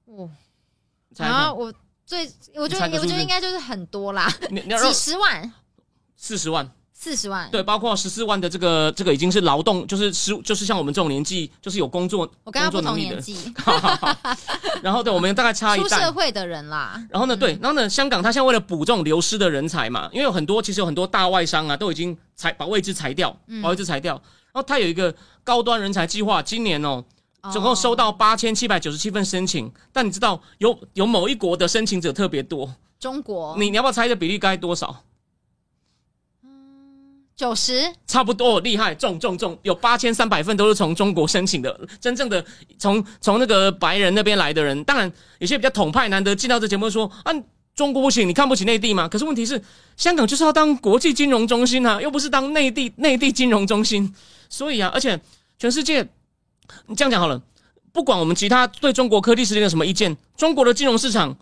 [0.07, 0.29] 哦，
[1.17, 1.73] 然后我
[2.07, 5.53] 最我觉得我觉得应该就是很多啦，你你要几十万、
[6.17, 6.71] 四十万。
[7.01, 7.49] 四十万。
[7.53, 12.81] 对，包括十四万的这个这个已经是劳动，就是十就是像我们这种年纪，就是有工作我刚刚不。
[12.81, 13.55] 同年纪。
[14.83, 16.13] 然后对，我们大概差一出社。
[16.13, 17.01] 会的人啦。
[17.09, 23.31] 然后呢，对，然后呢，香港他现在为了补这种流失的人才嘛，因为有很多其实有很多大外商啊，都已经裁把位置裁掉，
[23.63, 24.21] 把位置裁掉。
[24.53, 27.05] 然后它有一个高端人才计划，今年哦，
[27.53, 29.71] 总共收到八千七百九十七份申请。
[29.93, 35.05] 但你知道有有某一国的申请者特别多，中国你你要不要猜这比例该多少？
[37.37, 42.45] 九十差不多厉害，中中中，有八千三百份都是从中国申请的，真正的
[42.81, 47.33] 从从那个白人那边来的人，当然有些比较统派，难得进到这节目说啊，
[47.77, 49.07] 中国不行，你看不起内地吗？
[49.07, 49.63] 可是问题是，
[49.97, 54.13] 香港就是要当国际金融中心啊，又不是当内地内地金融中心，
[54.49, 55.21] 所以啊，而且
[55.59, 56.03] 全世界，
[56.87, 57.41] 你这样讲好了，
[57.93, 61.37] 不管我们其他对中国科技实力有什么意见，中国的金融市场，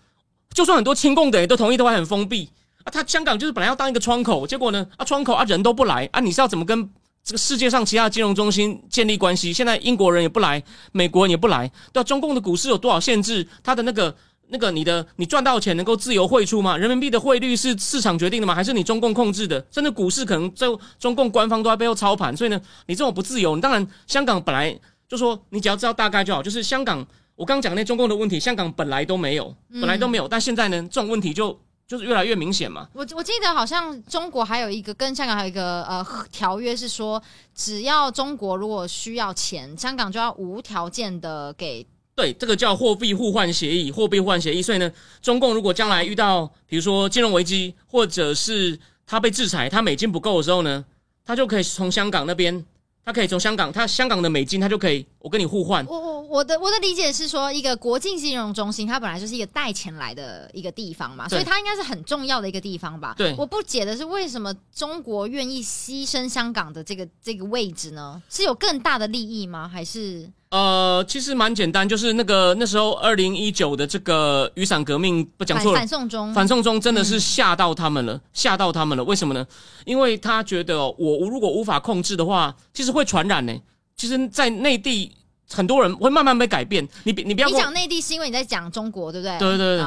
[0.53, 2.51] 就算很多亲共的也都同意，都还很封闭。
[2.85, 6.89] 啊，他香港就是本来要当一个窗口，结果呢，啊，窗口啊人都不来啊，你是要怎么跟
[7.25, 9.53] 这个世界上其他金融中心建立关系？
[9.53, 13.47] 现在英国人也不来，美国人也不来，对啊，中共的股市有多少限制？
[13.65, 14.15] 它的那个
[14.49, 16.77] 那个你的你赚到钱能够自由汇出吗？
[16.77, 18.55] 人民币的汇率是市场决定的吗？
[18.55, 19.65] 还是你中共控制的？
[19.71, 20.67] 甚至股市可能在
[20.99, 24.79] 中共官方都在背后操盘，所以呢，你这种不自由，你当然香港本来
[25.09, 27.07] 就说你只要知道大概就好，就是香港。
[27.35, 32.89] 我刚讲那中共的问题，香港本来都没有，本来都没有，但现在呢，这种问题就就是越来越明显嘛。
[32.95, 37.23] 我我记得好像中国还有一个跟香港还有一个呃条约是说，
[37.55, 41.87] 只要中国如果需要钱，香港就要无条件的给。
[42.17, 44.63] 对，这个叫货币互换协议，货币互换协议。
[44.63, 44.91] 所以呢，
[45.21, 50.83] 中共如果将来遇到比如说金融危机，或者是他被制裁，他美金不够的时候呢，
[51.27, 52.65] 他就可以从香港那边。
[53.05, 55.87] 他可以从香港，他香港的美金，他就可以我跟你互换。
[56.29, 63.15] 我的我的理解是说，一个国际金融中心，它本来就是一个带钱来的一个地方嘛，所以它应该是很重要的一个地方吧？
[63.17, 68.23] 对，我不解的是，为什么中国愿意牺牲香港的这个这个位置呢？
[68.29, 69.69] 是有更大的利益吗？
[69.69, 70.31] 还是？
[70.51, 79.03] 呃，其实蛮简单，就是那个那时候二零一九的这个雨伞革命不讲错了，反送中，反送中真的是吓到他们了，吓到他们了。
[79.03, 79.45] 为什么呢？
[79.85, 83.53] 因为他觉得我如果无法控制的话，其实会传染呢。
[83.97, 85.11] 其实，在内地
[85.51, 86.87] 很多人会慢慢被改变。
[87.05, 89.39] 你你不要你讲内地是因为你在讲中国，对不对？
[89.39, 89.87] 对对对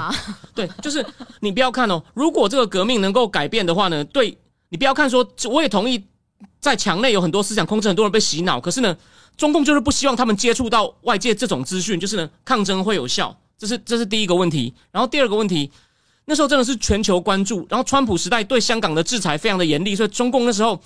[0.68, 1.05] 对，就是
[1.39, 4.38] 你不要看哦，如果这个革命能够改变的话呢，对
[4.70, 6.03] 你不要看说，我也同意
[6.60, 8.97] 在墙内有很多思想控制，很多人被洗脑，可是呢。
[9.38, 14.74] 中共就是不希望他们接触到外界这种资讯，就是呢，抗争会有效，这是这是第一个问题。
[14.91, 15.72] 然后第二个问题，
[16.26, 20.78] 那时候真的是全球关注，然后川普时代对香港的制裁非常的严厉，所以中共那时候，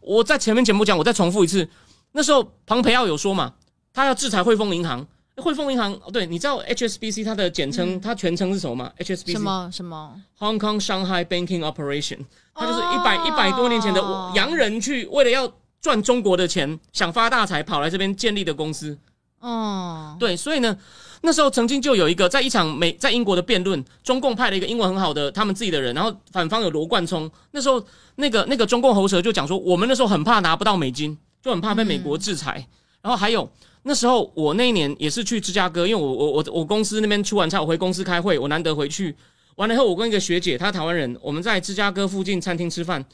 [0.00, 1.68] 我在前面节目讲，我再重复一次，
[2.10, 3.52] 那时候庞培奥有说嘛，
[3.92, 12.18] 他要制裁汇丰银行，汇丰银行哦，对，你知道 HSBC 它的简称，它全称是什么吗？HSBC 什么什么 Hong Kong Shanghai Banking Operation，
[12.54, 14.00] 它就是一百一百多年前的
[14.34, 15.52] 洋人去为了要。
[15.82, 18.98] 赚中国的钱，想发大财，跑来这边建立的公司。
[19.38, 20.76] 哦，对，所以呢，
[21.22, 27.30] 那时候曾经就有一个在一场美在英国的辩论，中共派了一个英文很好的他们自己的人，然后反方有罗冠聪。
[27.52, 27.82] 那时候
[28.16, 32.62] 那个那个中共喉舌就讲说，我们那时候很怕拿不到美金，就很怕被美国制裁。
[33.00, 33.50] 然后还有
[33.82, 39.14] 那时候我那一年也是去芝加哥，因为我我我我公司那边出完差，我回公司开会，我难得回去
[39.56, 43.04] 完了以后，我跟一个学姐，她台湾人，我们在芝加哥附近餐厅吃饭，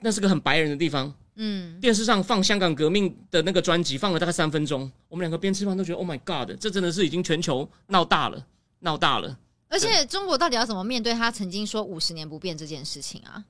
[0.00, 1.12] 那是个很白人的地方。
[1.36, 4.90] 嗯，电视上放香港革命的那个专辑，放了大概三分钟。
[5.08, 8.44] 我们两个边吃饭都觉得，Oh my God，这真的是已经全球闹大了，
[8.80, 9.38] 闹大了。
[9.68, 13.42] 而且中国到底要怎么面对他曾经说五十年不变这件事情啊？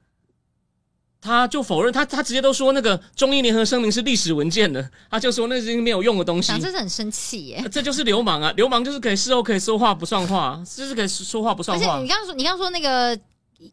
[1.21, 6.53] 他就否认，他他直接都说那个中英联合声明是历史文件的，他就说那是没有用的东西。
[6.59, 8.53] 真是很生气耶，这就是流氓啊！
[8.57, 11.85] 流氓就是可以事后可以说话不算话，就是可以说话不算话。
[11.85, 13.19] 而且你刚刚说，你刚刚说那个。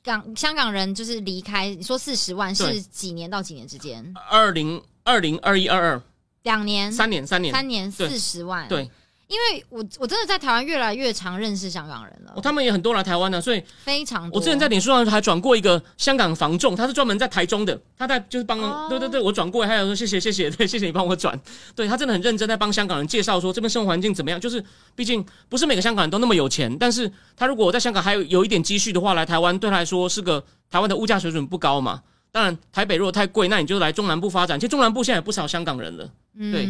[0.04, 4.14] 港香港人就是离开，你说四十万是几年到几年之间？
[4.30, 6.02] 二零二零二一二二
[6.44, 8.92] 两年，三年三年三年四十万对。
[9.28, 14.40] 因为我我真的在台湾越来越常认识香港人了，他们也很多来台湾的，所以非常多。
[14.40, 21.38] 我之前在脸书上还转过一个香港房仲，他是专门在台中的，他在就是帮，对对对，我转过，还有说谢谢谢谢，对谢谢你帮我转，
[21.76, 24.64] 对他真的很认真在帮香港人介绍说这边生活环境怎么样，就是
[24.96, 32.02] 毕竟不是每个香港人都那么有钱，但是他如果在香港还有有一点积蓄的话，来台湾对他来说是个台湾的物价水准不高嘛，
[32.32, 36.10] 当然台北如果太贵，那你就来中南部发展，其实中南部现在有不少香港人了，
[36.54, 36.66] 对。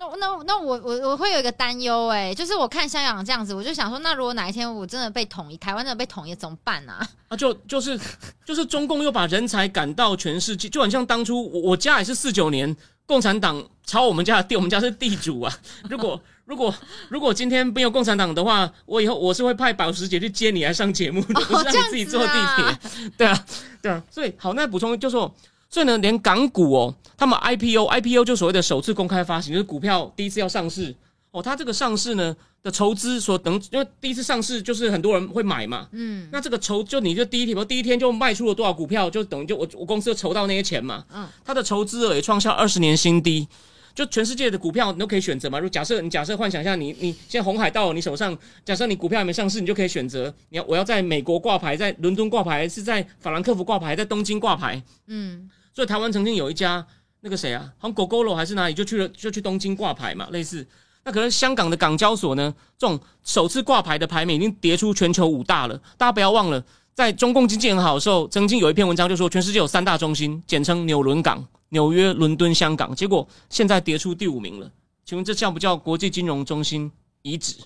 [0.00, 7.06] 那那那我我我会有一个担忧哎，就是我看香港这样子，我就想说，那如果哪一天我真的被统一，台湾真的被统一怎么办啊？
[7.28, 8.00] 啊，就就是
[8.46, 12.74] 就是中共又把人才赶到全世界，就很像当初我我家也是四九年
[13.04, 15.52] 共产党抄我们家的地，我们家是地主啊。
[15.90, 16.74] 如果如果
[17.10, 23.10] 如果今天没有共产党的话，我以后我是会派保时捷去接你来上节目的， 不是让你自己坐地铁。
[23.18, 23.44] 对啊，
[23.82, 25.30] 对啊，所以好，那补充就说。
[25.70, 30.92] 所以呢，连港股哦，他们 IPO，IPO 就所谓的首次公开发行，就是股票第一次要上市
[31.30, 31.40] 哦。
[31.40, 43.46] 它这个上市呢的筹资所等，因为第一次上市就是很多人会买嘛，嗯，那这个筹就你就第一天，第一天就卖出了多少股票，就等于就我我公司就筹到那些钱嘛，嗯，它的筹资额也创下二十年新低。
[43.92, 45.58] 就全世界的股票你都可以选择嘛。
[45.58, 55.50] 如假设你假设幻想一下，你你现在红海到了你手上，假设你股票还没上市，你就可以选择你要我要在美国挂牌，在伦敦挂牌，是在法兰克福挂牌，在东京挂牌，嗯。
[55.72, 56.84] 所以台湾曾经有一家
[57.20, 60.66] 那个谁啊，好像狗狗楼还是哪里，就去了就去东京挂牌嘛，类似。
[61.02, 65.76] 那可能香港的港交所呢，这种首次挂牌的排名已经跌出全球五大了。
[65.96, 66.62] 大家不要忘了，
[66.94, 72.94] 在中共经济很好的时候，曾经有一篇文章就说全世界有三大中心，简称纽伦港、纽约、伦敦、香港。
[72.94, 74.70] 结果现在跌出第五名了。
[75.06, 76.92] 请问这叫不叫国际金融中心
[77.22, 77.56] 遗址？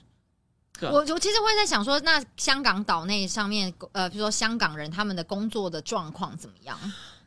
[0.81, 6.79] 我我其实会在想说，那香港岛内上面，呃，比如说香港人他们的工作的状况怎么样？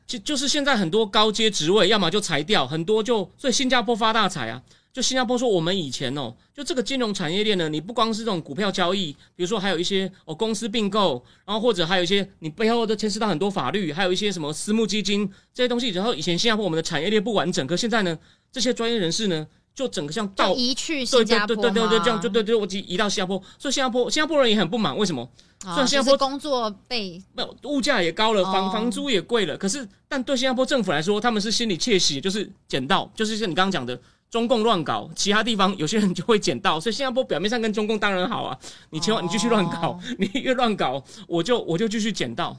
[0.08, 4.64] 就就是现在很多高阶职位，要么就裁掉，很多就所以新加坡发大财啊！
[4.94, 15.90] 就新加坡说，我们以前哦，就这个金融产业链呢，你不光是这种股票交易，比如说还有一些哦公司并购，然后或者还有一些你背后都牵涉到很多法律，还有一些什么私募基金这些东西。
[15.90, 18.18] 然后以前新加坡我们的产业链不完整，可现在呢，
[18.52, 19.46] 这些专业人士呢
[19.78, 22.42] 就整个像倒移去对对新加坡对对对对，这样就对。
[22.42, 25.30] 对对，我移移到新加坡，所以新加坡新加坡人也很不满，为什么？
[25.62, 33.98] 虽然新加坡哦就是工作被没有物价也高了，房哦房租也贵了，可是但对新加坡政府来说，他们是心里窃喜，就是捡到，就是像你刚刚讲的。
[34.30, 38.60] 中共乱搞，其他地方有些人就会捡到，所以新加坡表面上跟中共当然好啊，
[38.90, 42.58] 你千万你继续乱搞哦， 你越乱搞，我就我就继续捡到。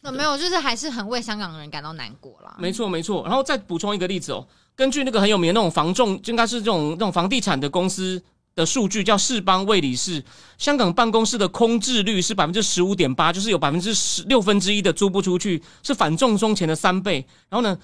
[0.00, 2.56] 那没有，就是还是很为香港人感到难过啦。
[2.58, 3.22] 没错，没错。
[3.24, 8.22] 然后再补充一个例子哦，根据那个很有名的那种房仲，应该是这种那种房地产的公司
[8.54, 10.22] 的数据，叫世邦魏理仕，
[10.58, 17.26] 香港办公室的空置率是百分之十五点八，就是有百分之十六分之一的租不出去，是反重中前的三倍。
[17.48, 17.78] 然后呢，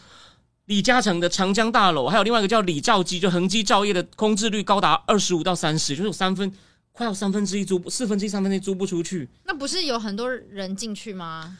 [0.67, 6.53] 李嘉诚的长江大楼，还有另外一个叫李兆基，就恒基兆业的空置率高达二十五到三十，就是有三分。
[6.91, 9.29] 快要三分之一租，四分之一、三分之一租不出去。
[9.45, 11.57] 那不是有很多人进去吗？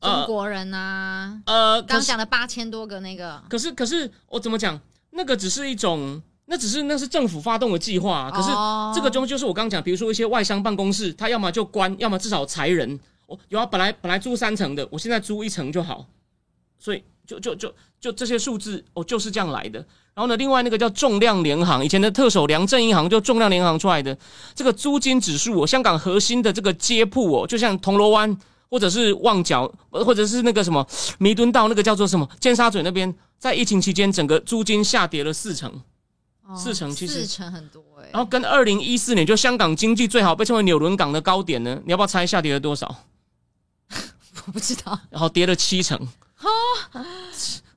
[0.00, 4.78] 呃中国人啊，呃，刚讲的八千多个那个，可是可是我怎么讲？
[5.10, 8.30] 那个只是一种，那只是那是政府发动的计划、啊。
[8.30, 12.98] 可是哦这个中就是我刚刚讲，比如说一些外商办公室，他要么就关，要么至少裁人。
[13.26, 16.06] 我有啊，本来本来租三层的，我现在租一层就好。
[16.78, 19.78] 所以就就就就这些数字哦，就是这样来的。
[20.14, 24.16] 然后呢，另外那个叫重量联行，以前的特首梁振英行就重量联行出来的
[24.54, 28.36] 这个租金指数哦，香港核心的这个街铺哦，就像铜锣湾
[28.68, 30.86] 或者是旺角，呃或者是那个什么
[31.18, 35.70] 弥敦道那个叫做什么尖沙咀那边，在疫情期间整个租金下跌了四成。
[36.48, 43.04] 哦四成其实四成很多哎、然后跟二零一四年就香港经济最好被称为纽伦港的高点呢，你要不要猜下跌了多少？
[44.46, 44.96] 我不知道。
[45.10, 45.98] 然后跌了七成。
[46.36, 46.48] 哈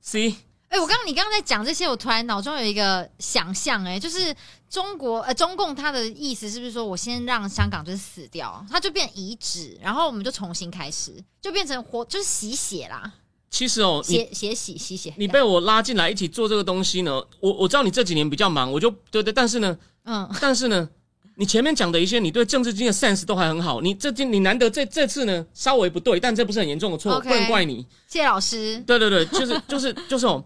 [0.02, 0.36] C
[0.70, 4.34] 哎、我刚刚你刚刚在讲这些，我突然脑中有一个想象，哎，就是
[4.70, 11.12] 中国呃中共它的意思是不是说我先让香港就是死掉，它就变遗址，然后我们就重新开始，
[11.42, 13.12] 就变成活就是洗血啦，
[13.50, 15.12] 其实哦，你血血洗洗血。
[15.18, 20.88] 你被我拉进来一起做这个东西呢，我我知道你这几年比较忙，我就对对，但是呢，嗯，但是呢，
[21.36, 27.88] 你前面讲的一些你对政治经济的 sense 都还很好，你这今你难得这这次呢稍微不对，但这不是很严重的错不能怪你。
[28.08, 28.78] 谢谢老师。
[28.86, 30.46] 对对对，就是就是就是哦，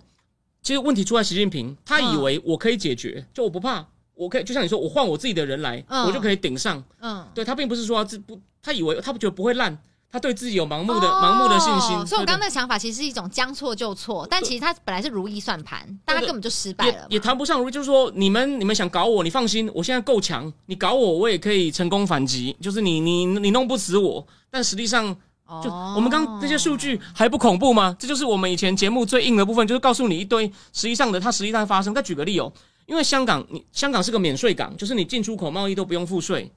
[0.64, 3.86] 其实问题出在习近平，他以为我可以解决，就我不怕，
[4.16, 6.82] 我可以就像你说，我换我自己的人来，嗯我就可以顶上。
[7.02, 9.78] 嗯，对他并不是说他自不，他以为他不觉得不会烂，
[10.10, 11.98] 他对自己有盲目的、盲目的信心。
[11.98, 17.08] 哦所以我刚那个想法其实是一种将错就错，但其实他本来是如意算盘，但他根本就失败了。
[17.10, 25.14] 也也谈不上如意，就是说你们你们想搞我，你放心，我现在够强，你搞我，我也可以成功反击，就是你你你弄不死我，但实际上
[25.62, 27.96] 就我们刚这些数据还不恐怖吗？
[28.00, 31.94] 这就是我们以前节目最硬的部分，就是告诉你一堆实际上的它实际上发生。
[31.94, 32.52] 再举个例哦，
[32.86, 36.52] 因为香港你香港是个免税港，就是你进出口贸易都不用付税。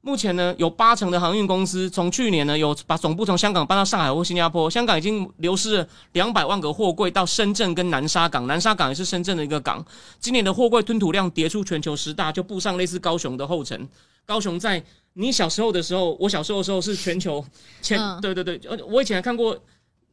[0.00, 9.84] 目前呢，有八成的航运公司从去年呢有把总部从香港搬到上海或新加坡，香港已经流失了两百万个货柜到深圳跟南沙港，南沙港也是深圳的一个港。
[10.20, 13.88] 今年的货柜吞吐量跌出全球十大，就步上类似高雄的后尘。
[14.24, 14.82] 高雄在
[15.14, 17.44] 你小时候的时候，我小时候的时候是全球
[17.82, 19.58] 前，嗯对对对，呃我以前还看过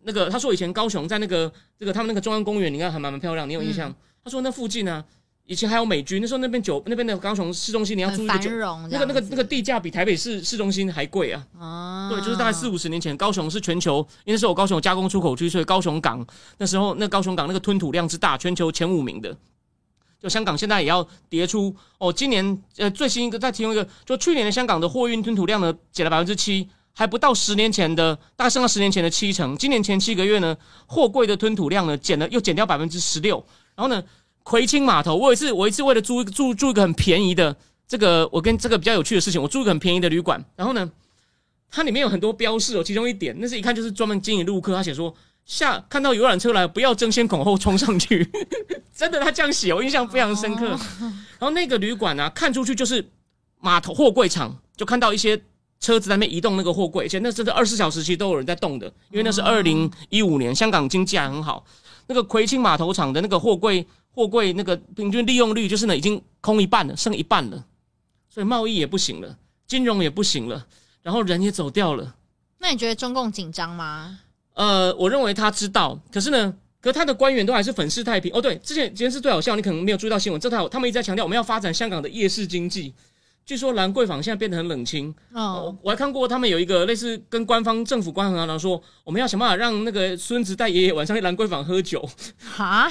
[0.04, 3.94] 那个，他说以前高雄在那个这个他们那个中央公园，你看还蛮蛮漂亮，你有印象？
[4.24, 5.04] 他说那附近呢、
[5.46, 8.50] 以前还有美军，那时候那边酒那边的高雄市中心，你要租很一个酒，
[8.90, 11.46] 那个那个那个地价比台北市市中心还贵啊。
[11.60, 16.26] 啊，对，就是大概四五十年前，高雄是全球，因为那时候我高雄有加工出口区，所以高雄港
[16.58, 19.38] 那时候那高雄港那个吞吐量之大，全球前五名的。
[20.26, 29.56] 就香港现在也要跌出哦，今年呃最新一个再提供一个，就去年的香港的货运吞吐量呢减了百分之七，还不到十年前的，大概剩下十年前的七成。
[29.56, 30.58] 今年前七个月呢，
[30.88, 33.46] 货柜的吞吐量呢减了又减掉百分之十六。
[33.76, 34.04] 然后呢，
[34.42, 37.56] 葵青码头，我有一次我一次为了租一个住住一个很便宜的
[37.88, 40.92] 这个，我跟这个比较有趣的事情，我住一个很便宜的旅馆，然后呢。
[41.68, 45.14] 它里面有很多标示哦，其中一点那是一看就是专门经营陆客，他写说
[45.46, 48.28] 下看到游览车来，不要争先恐后冲上去，
[48.94, 50.68] 真的他这样写，我印象非常深刻。
[50.68, 53.08] 然后那个旅馆啊，看出去就是
[53.60, 55.40] 码头货柜场，就看到一些
[55.80, 61.64] 车子在那边移动那个货柜，而且那真的二十四小时其实都有人在动的，因为那是二零一五年香港经济还很好，
[62.08, 67.64] 那个葵青码头厂的那个货柜货柜那个平均利用率就是呢已经空一半了，剩一半了，
[68.30, 69.38] 所以贸易也不行了，
[69.68, 70.66] 金融也不行了。
[71.04, 72.16] 然后人也走掉了。
[72.58, 74.22] 那你觉得中共紧张吗？
[74.56, 78.32] 呃，我认为他知道，可是呢，可是他的官员都还是粉饰太平。
[78.34, 82.94] 哦，对，之前今天是最好笑，你可能没有注意到新闻，这套他们一直在强调我们要发展香港的夜市经济。
[83.46, 92.90] 据说兰桂坊现在变得很冷清，哦哦，我还看过他们有一个类似跟官方政府官很好说，我们要想办法让那个孙子带爷爷晚上去兰桂坊喝酒，哈，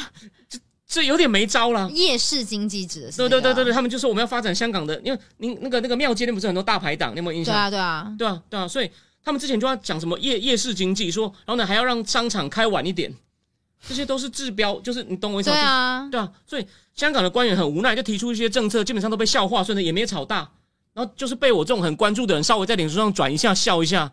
[0.49, 0.57] 这
[0.87, 1.91] 这有点没招了。
[1.91, 7.53] 夜市经济指的是、对对对对对，，他们就说我们要发展香港的，因为您那个那个庙街那不是很多大排档，你有没有印象？
[7.53, 8.89] 对啊对啊，对啊，对啊，所以
[9.25, 13.13] 他们之前就要讲什么夜夜市经济，说，然后呢还要让商场开晚一点，
[13.89, 15.57] 这些都是治标，就是你懂我意思吗？
[15.57, 20.49] 对啊，对啊，所以香港的官员很无奈，就提出一些政策，基本上都被笑话，所以呢也没炒大。
[20.93, 24.13] 然后就是被我这种很关注的人稍微在脸书上转一下笑一下，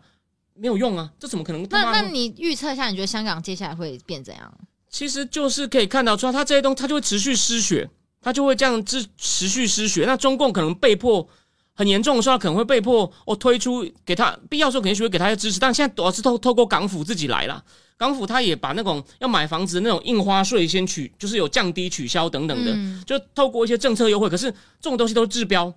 [0.54, 1.64] 没有用啊，这怎么可能？
[1.70, 4.52] 那那你预测一下，你觉得香港接下来会变怎样？
[4.90, 7.88] 其实就是可以看到，说它这些东西，它就会持续失血，
[8.20, 10.04] 它就会这样持持续失血。
[10.06, 11.28] 那中共可能被迫
[11.74, 15.58] 很严重的时候，可能会被迫哦推出给他必要时候，肯定是会给他一些支持。
[15.58, 17.62] 但现在主要是透透过港府自己来了，
[17.96, 24.28] 港府他也把那种要买房子的那种印花税先取，就是有降低、取消等等的，就透过一些政策优惠。
[24.28, 24.50] 可是
[24.80, 25.72] 这种东西都是治标。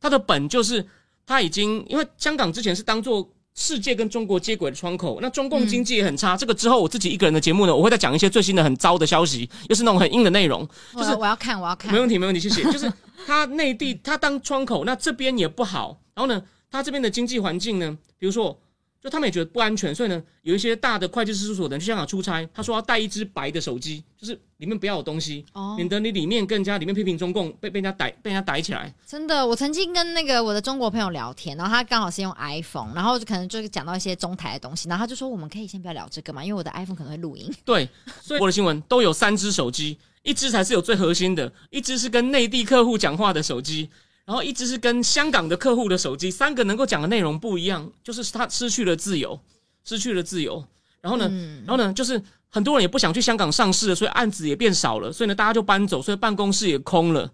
[0.00, 0.86] 它的本就是
[1.26, 6.36] 它已经，因为香港之前是当做世界跟中国接轨的窗口，那中共经济也很差。
[6.36, 10.66] 这个之后我自己一个人的节目呢，我会再讲一些最新的很糟的消息，又是那种很硬的内容。
[10.94, 12.62] 就是我要看，我要看，没问题，没问题，谢谢。
[12.72, 12.90] 就是
[13.26, 16.00] 它内地他当窗口，那这边也不好。
[16.14, 18.58] 然后呢，他这边的经济环境呢，比如说。
[19.02, 28.94] 就他们也觉得不安全，所以呢，有一些大的会计师事务所的人去香港出差，他说要带一只白的手机，就是里面不要有东西，哦免得你里面更加里面批评中共被被人家逮被人家逮起来。
[29.06, 37.50] 真的，我曾经跟那个我的中国朋友聊天，然后他刚好是用 iPhone，然后就可能就是讲到一些中台的东西，然后他就说我们可以先不要聊这个嘛，因为我的 iPhone 可能会录音。
[37.64, 37.88] 对，
[38.20, 43.88] 所以 我的新闻都有三只手机，一只才是有最核心的，一只是跟内地客户讲话的手机。
[44.26, 49.40] 然后一只是跟香港的客户的手机，三个能够讲的内容不一样，就是他失去了自由，
[49.84, 50.64] 失去了自由。
[51.00, 51.28] 然后呢，
[51.66, 57.28] 然后呢，就是很多人也不想去香港上市了，所以案子也变少了，所以呢，大家就搬走，所以办公室也空了，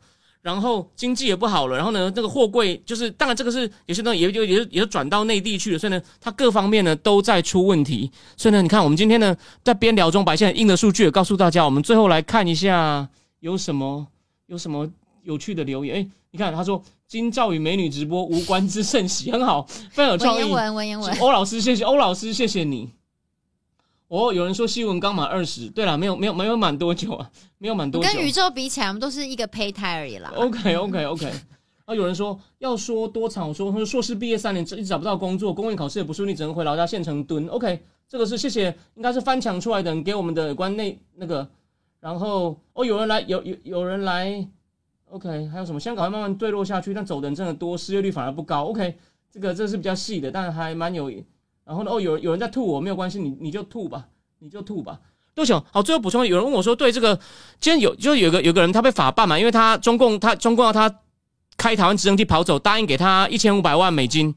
[0.46, 1.76] 然后经济也不好了。
[1.76, 8.08] 然后呢，那个货柜就是，当然这个是有些东西也就也也就转到内地去了，所以呢，它各方面呢都在出问题。
[8.36, 11.64] 所以呢，你看我们今天呢在边聊中，把现在硬的数据也告诉大家。
[11.64, 13.08] 我们最后来看一下
[13.40, 14.06] 有什么
[14.46, 14.88] 有什么
[15.24, 16.06] 有趣的留言，哎。
[16.32, 20.40] 你看，他说金兆与美女直播无关之甚喜，很好，非常有创意。
[20.40, 21.18] 文言文，文言文。
[21.18, 22.90] 欧老师，谢谢欧老师，谢谢你。
[24.08, 28.08] 哦，有人说西文刚满二十，对了，没有没有没有满多久啊， 没有满多久。
[28.08, 30.32] 跟宇宙比起来，我们都是一个胚胎而已啦。
[30.36, 31.32] OK OK OK。
[31.86, 37.46] 啊，有人说要说多长，说他说硕士毕业三年，一直找不到工作，公务员考试也不顺利，只能回老家县城蹲。
[37.46, 41.48] OK，这个是谢谢，应该是翻墙出来的人给我们的关内那个。
[42.00, 44.46] 然后哦，有人来，有有有人来。
[45.10, 45.78] OK，还有什么？
[45.78, 48.64] 香港会慢慢坠落下去，但走的人真的多，失业率反而不高。
[48.64, 48.96] OK，
[49.30, 51.08] 这个这是比较细的，但还蛮有。
[51.66, 51.90] 然后呢？
[51.90, 54.06] 哦，有有人在吐，我没有关系，你你就吐吧，
[54.38, 54.98] 你就吐吧。
[55.34, 55.62] 多久？
[55.72, 57.18] 好，最后补充，有人问我说，对这个，
[57.60, 60.90] 今天有就有个有个人他被法办嘛，因为他中共他中共要他
[61.56, 64.34] 开台湾直升机跑走，答应给他一千五百万美金，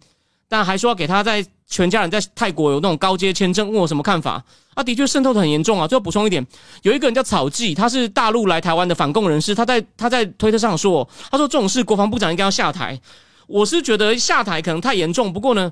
[0.47, 1.45] 但还说要给他在。
[1.71, 4.43] 全家人在泰国有那种高阶签证，问我什么看法？
[4.73, 5.87] 啊，的确渗透的很严重啊。
[5.87, 6.43] 最后补充一点，
[6.81, 12.99] 有一个人叫草记，他是大陆来台湾的反共人士，他在他在推特上说，他说这种事国防部长应该要下台。
[13.45, 15.71] 我是觉得下台可能太严重，不过呢，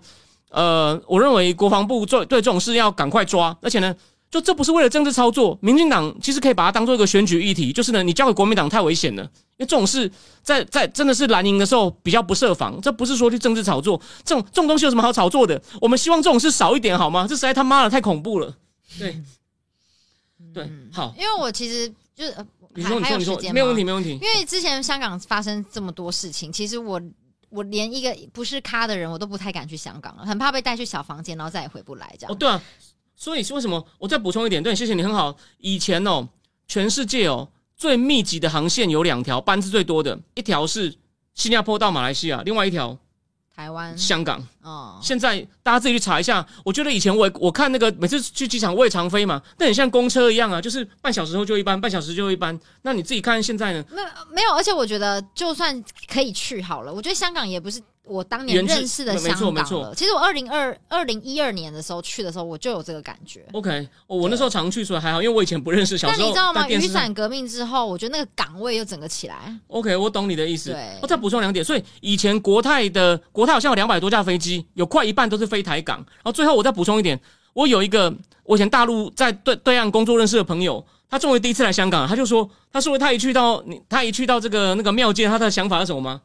[0.50, 3.96] 呃，我认为国防部做对这种事要赶快抓，而且呢。
[4.30, 7.72] 就这不是为了政治操作，民进党其实可以把它当做一个选举议题。
[7.72, 10.12] 就是呢，你交给国民党太危险了，因为这种事
[10.44, 12.78] 在在真的是蓝营的时候比较不设防。
[12.82, 15.60] 这不是说去政治炒作，这种这种东西有什么好炒作的？
[15.80, 17.26] 我们希望这种事少一点好吗？
[17.26, 18.54] 这实在他妈的太恐怖了。
[19.00, 19.24] 对，
[20.54, 21.16] 对，好。
[21.18, 22.36] 因为我其实就是
[22.76, 24.10] 你说你说你说没有问题没问题。
[24.10, 27.02] 因为之前香港发生这么多事情，其实我
[27.50, 32.32] 我连一个不是咖的人，我都不太敢去香港了，很怕被带去小房间，然后再也回不来这样。
[32.32, 32.62] 哦，对啊。
[33.20, 33.84] 所以是为什么？
[33.98, 35.36] 我再补充一点，对，谢谢你，很好。
[35.58, 36.30] 以前哦，
[36.68, 40.94] 全世界哦最密集的航线有两条，班次最多的一条是
[41.34, 42.96] 新加坡到马来西亚，另外一条
[43.58, 44.40] 台湾、香港。
[44.62, 46.46] 哦，现在大家自己去查一下。
[46.64, 52.58] 我觉得以前我我看那个每次去机场我也常飞嘛，那很像公车一样啊，就是半小时后就一班，半小时就一班。
[52.84, 53.84] 那你自己看现在呢？
[53.90, 54.02] 没
[54.32, 57.82] 没有，而且我觉得就算可以去好了，我觉得香港也不是。
[58.08, 59.94] 我当年认识的香港了。
[59.96, 63.46] 其实我二零二二零一二年的时候去的时候，我就有这个感觉。
[63.52, 65.98] OK，我那时候常去，所以还好，因为我以前不认识。
[65.98, 66.68] 小时候，你知道吗？
[66.68, 69.56] 雨伞革命之后，我觉得那个岗位又整个起来。
[69.68, 70.72] OK，我懂你的意思。
[70.72, 71.64] 对，我再补充两点。
[71.64, 75.98] 所以以前国泰的国泰好像有两百多架飞机，有快一半都是飞台港。
[75.98, 77.20] 然后最后我再补充一点，
[77.54, 86.22] 我有一个我以前大陆在对对岸工作认识的朋友，他作为第一次来香港，他就说，他说他一去到你，他一去到这个那个庙街，他的想法是什么吗？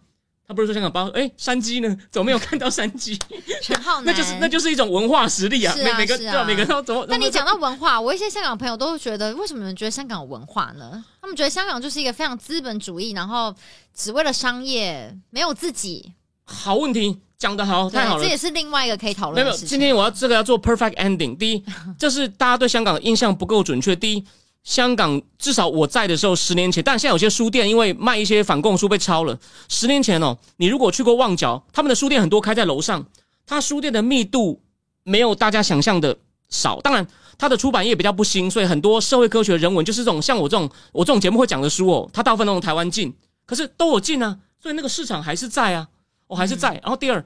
[0.53, 1.97] 他不是说香港包哎山鸡呢？
[2.13, 3.19] 怎么没有看到山鸡？
[3.63, 5.75] 陈浩南那就是那就是一种文化实力啊！
[5.79, 7.07] 每每个对每个都怎么？
[7.09, 11.03] 那你讲到文化，我一些香港朋友都会觉得，为什么你们觉得香港有文化呢？
[11.23, 13.55] 他们觉得香港就是一个非常资本主义，然后
[13.95, 16.13] 只为了商业，没有自己。
[16.45, 18.23] 好问题，讲得好，太好了。
[18.23, 19.69] 这也是另外一个可以讨论的事情。
[19.69, 21.35] 今天我要这个要做 perfect ending。
[21.37, 21.65] 第一，
[21.99, 23.97] 就是大家对香港的印象不够准确。
[23.97, 24.25] 第一。
[24.65, 29.39] 香港至少我在的时候，十年前，但现在有些书店因为卖一些反共书被抄了。
[29.69, 33.05] 十年前哦，你如果去过旺角，他们的书店很多开在楼上，
[33.45, 34.61] 他书店的密度
[35.03, 36.17] 没有大家想象的
[36.49, 36.81] 少。
[36.81, 37.05] 当然，
[37.37, 43.13] 它的出版业比较不兴，所以很多社会科学人文就是这种像我这种我这种节目会讲的书哦，它大部分都从台湾进，
[43.45, 45.89] 可是都有进啊，所以那个市场还是在啊，
[46.29, 46.75] 我还是在。
[46.75, 47.25] 然后第二，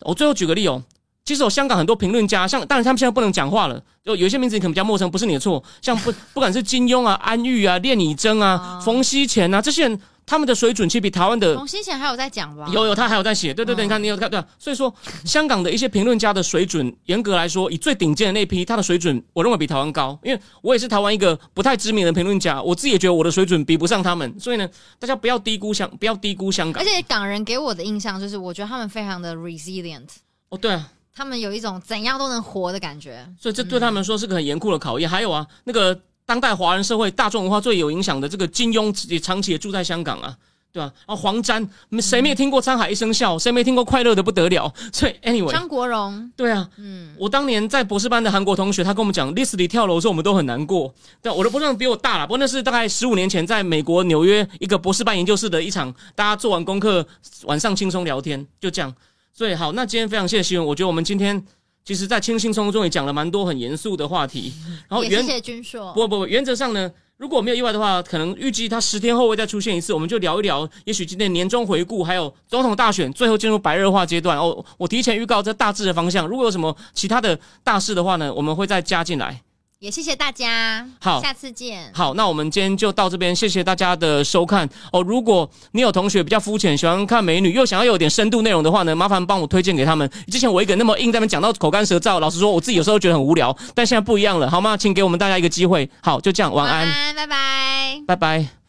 [0.00, 0.82] 我最后举个例哦。
[1.24, 5.62] 其实有香港很多评论家，像当然他们现在不能讲话了，有有一些名字你可能比较陌生，不是你的错。
[5.80, 12.68] 像不 不管是金庸啊、 安玉啊、练以真啊、冯锡乾啊这些人，他们的水准其实比台湾的冯锡乾还有在讲吧？
[12.70, 13.54] 有有，他还有在写。
[13.54, 14.38] 对对对，你看你有看对。
[14.58, 14.94] 所以说，
[15.24, 20.18] 香港的一些评论家的水准，严格来说，以最顶尖的那批，他的水准我认为比台湾高。
[20.22, 24.38] 因为我也是台湾一个不太知名的评论家，我自己也觉得我的水准比不上他们。
[24.38, 24.68] 所以呢，
[24.98, 26.82] 大家不要低估香，不要低估香港。
[26.82, 30.08] 而且港人给我的印象就是，我觉得他们非常的 resilient。
[30.50, 30.90] 哦，对啊。
[31.14, 35.08] 他们有一种怎样都能活的感觉，所以这对他们说是个很严酷的考验。
[35.08, 35.96] 还有啊，那个
[36.26, 40.36] 当代华人社会大众文化最有影响的这个金庸，也长期也住在香港啊，
[40.72, 40.92] 对吧？
[41.06, 41.68] 然后黄沾，
[42.00, 43.36] 谁没有听过《沧海一声笑》？
[43.38, 44.68] 谁没听过《快乐的不得了》？
[44.92, 50.92] 所以，anyway，张国荣，对啊，嗯，我当年在博士班的韩国同学，他跟我们讲，历史里跳楼的时候，我们都很难过。
[51.22, 57.06] 对，我的博士班比我大了，不过那是大概十五年前，在美国纽约一个博士班研究室的一场，大家做完功课，
[57.44, 58.92] 晚上轻松聊天，就这样。
[59.34, 61.44] 所以好，那今天非常谢谢新闻，我觉得我们今天。
[61.86, 64.50] 其实，在轻轻松松也讲了蛮多很严肃的话题。
[64.88, 65.92] 然后，谢谢君硕。
[65.92, 70.66] 不不不，原则上呢，如果没有意外的话，可能预计他十天后会再出现一次，我们就聊一聊。
[70.86, 74.38] 也许今天年终回顾，还有总统大选，最后进入白热化阶段。
[74.38, 76.26] 哦，我提前预告这大致的方向。
[76.26, 79.42] 如果有什么其他的大事的话呢，我们会再加进来。
[79.80, 81.90] 也谢谢大家，好，下次见。
[81.92, 85.02] 好，那我们今天就到这边，谢谢大家的收看哦。
[85.02, 90.10] 如果你有同学比较肤浅，喜欢看美女，又想要有点深度内容的话呢，麻烦帮我推荐给他们。
[90.32, 94.74] 之前我一个那么硬，在那边讲到口干舌燥，老实说，我自己有时候觉得很无聊，但现在不一样了，好吗？
[94.74, 95.90] 请给我们大家一个机会。
[96.02, 98.63] 好，就这样，晚安，拜拜，拜拜。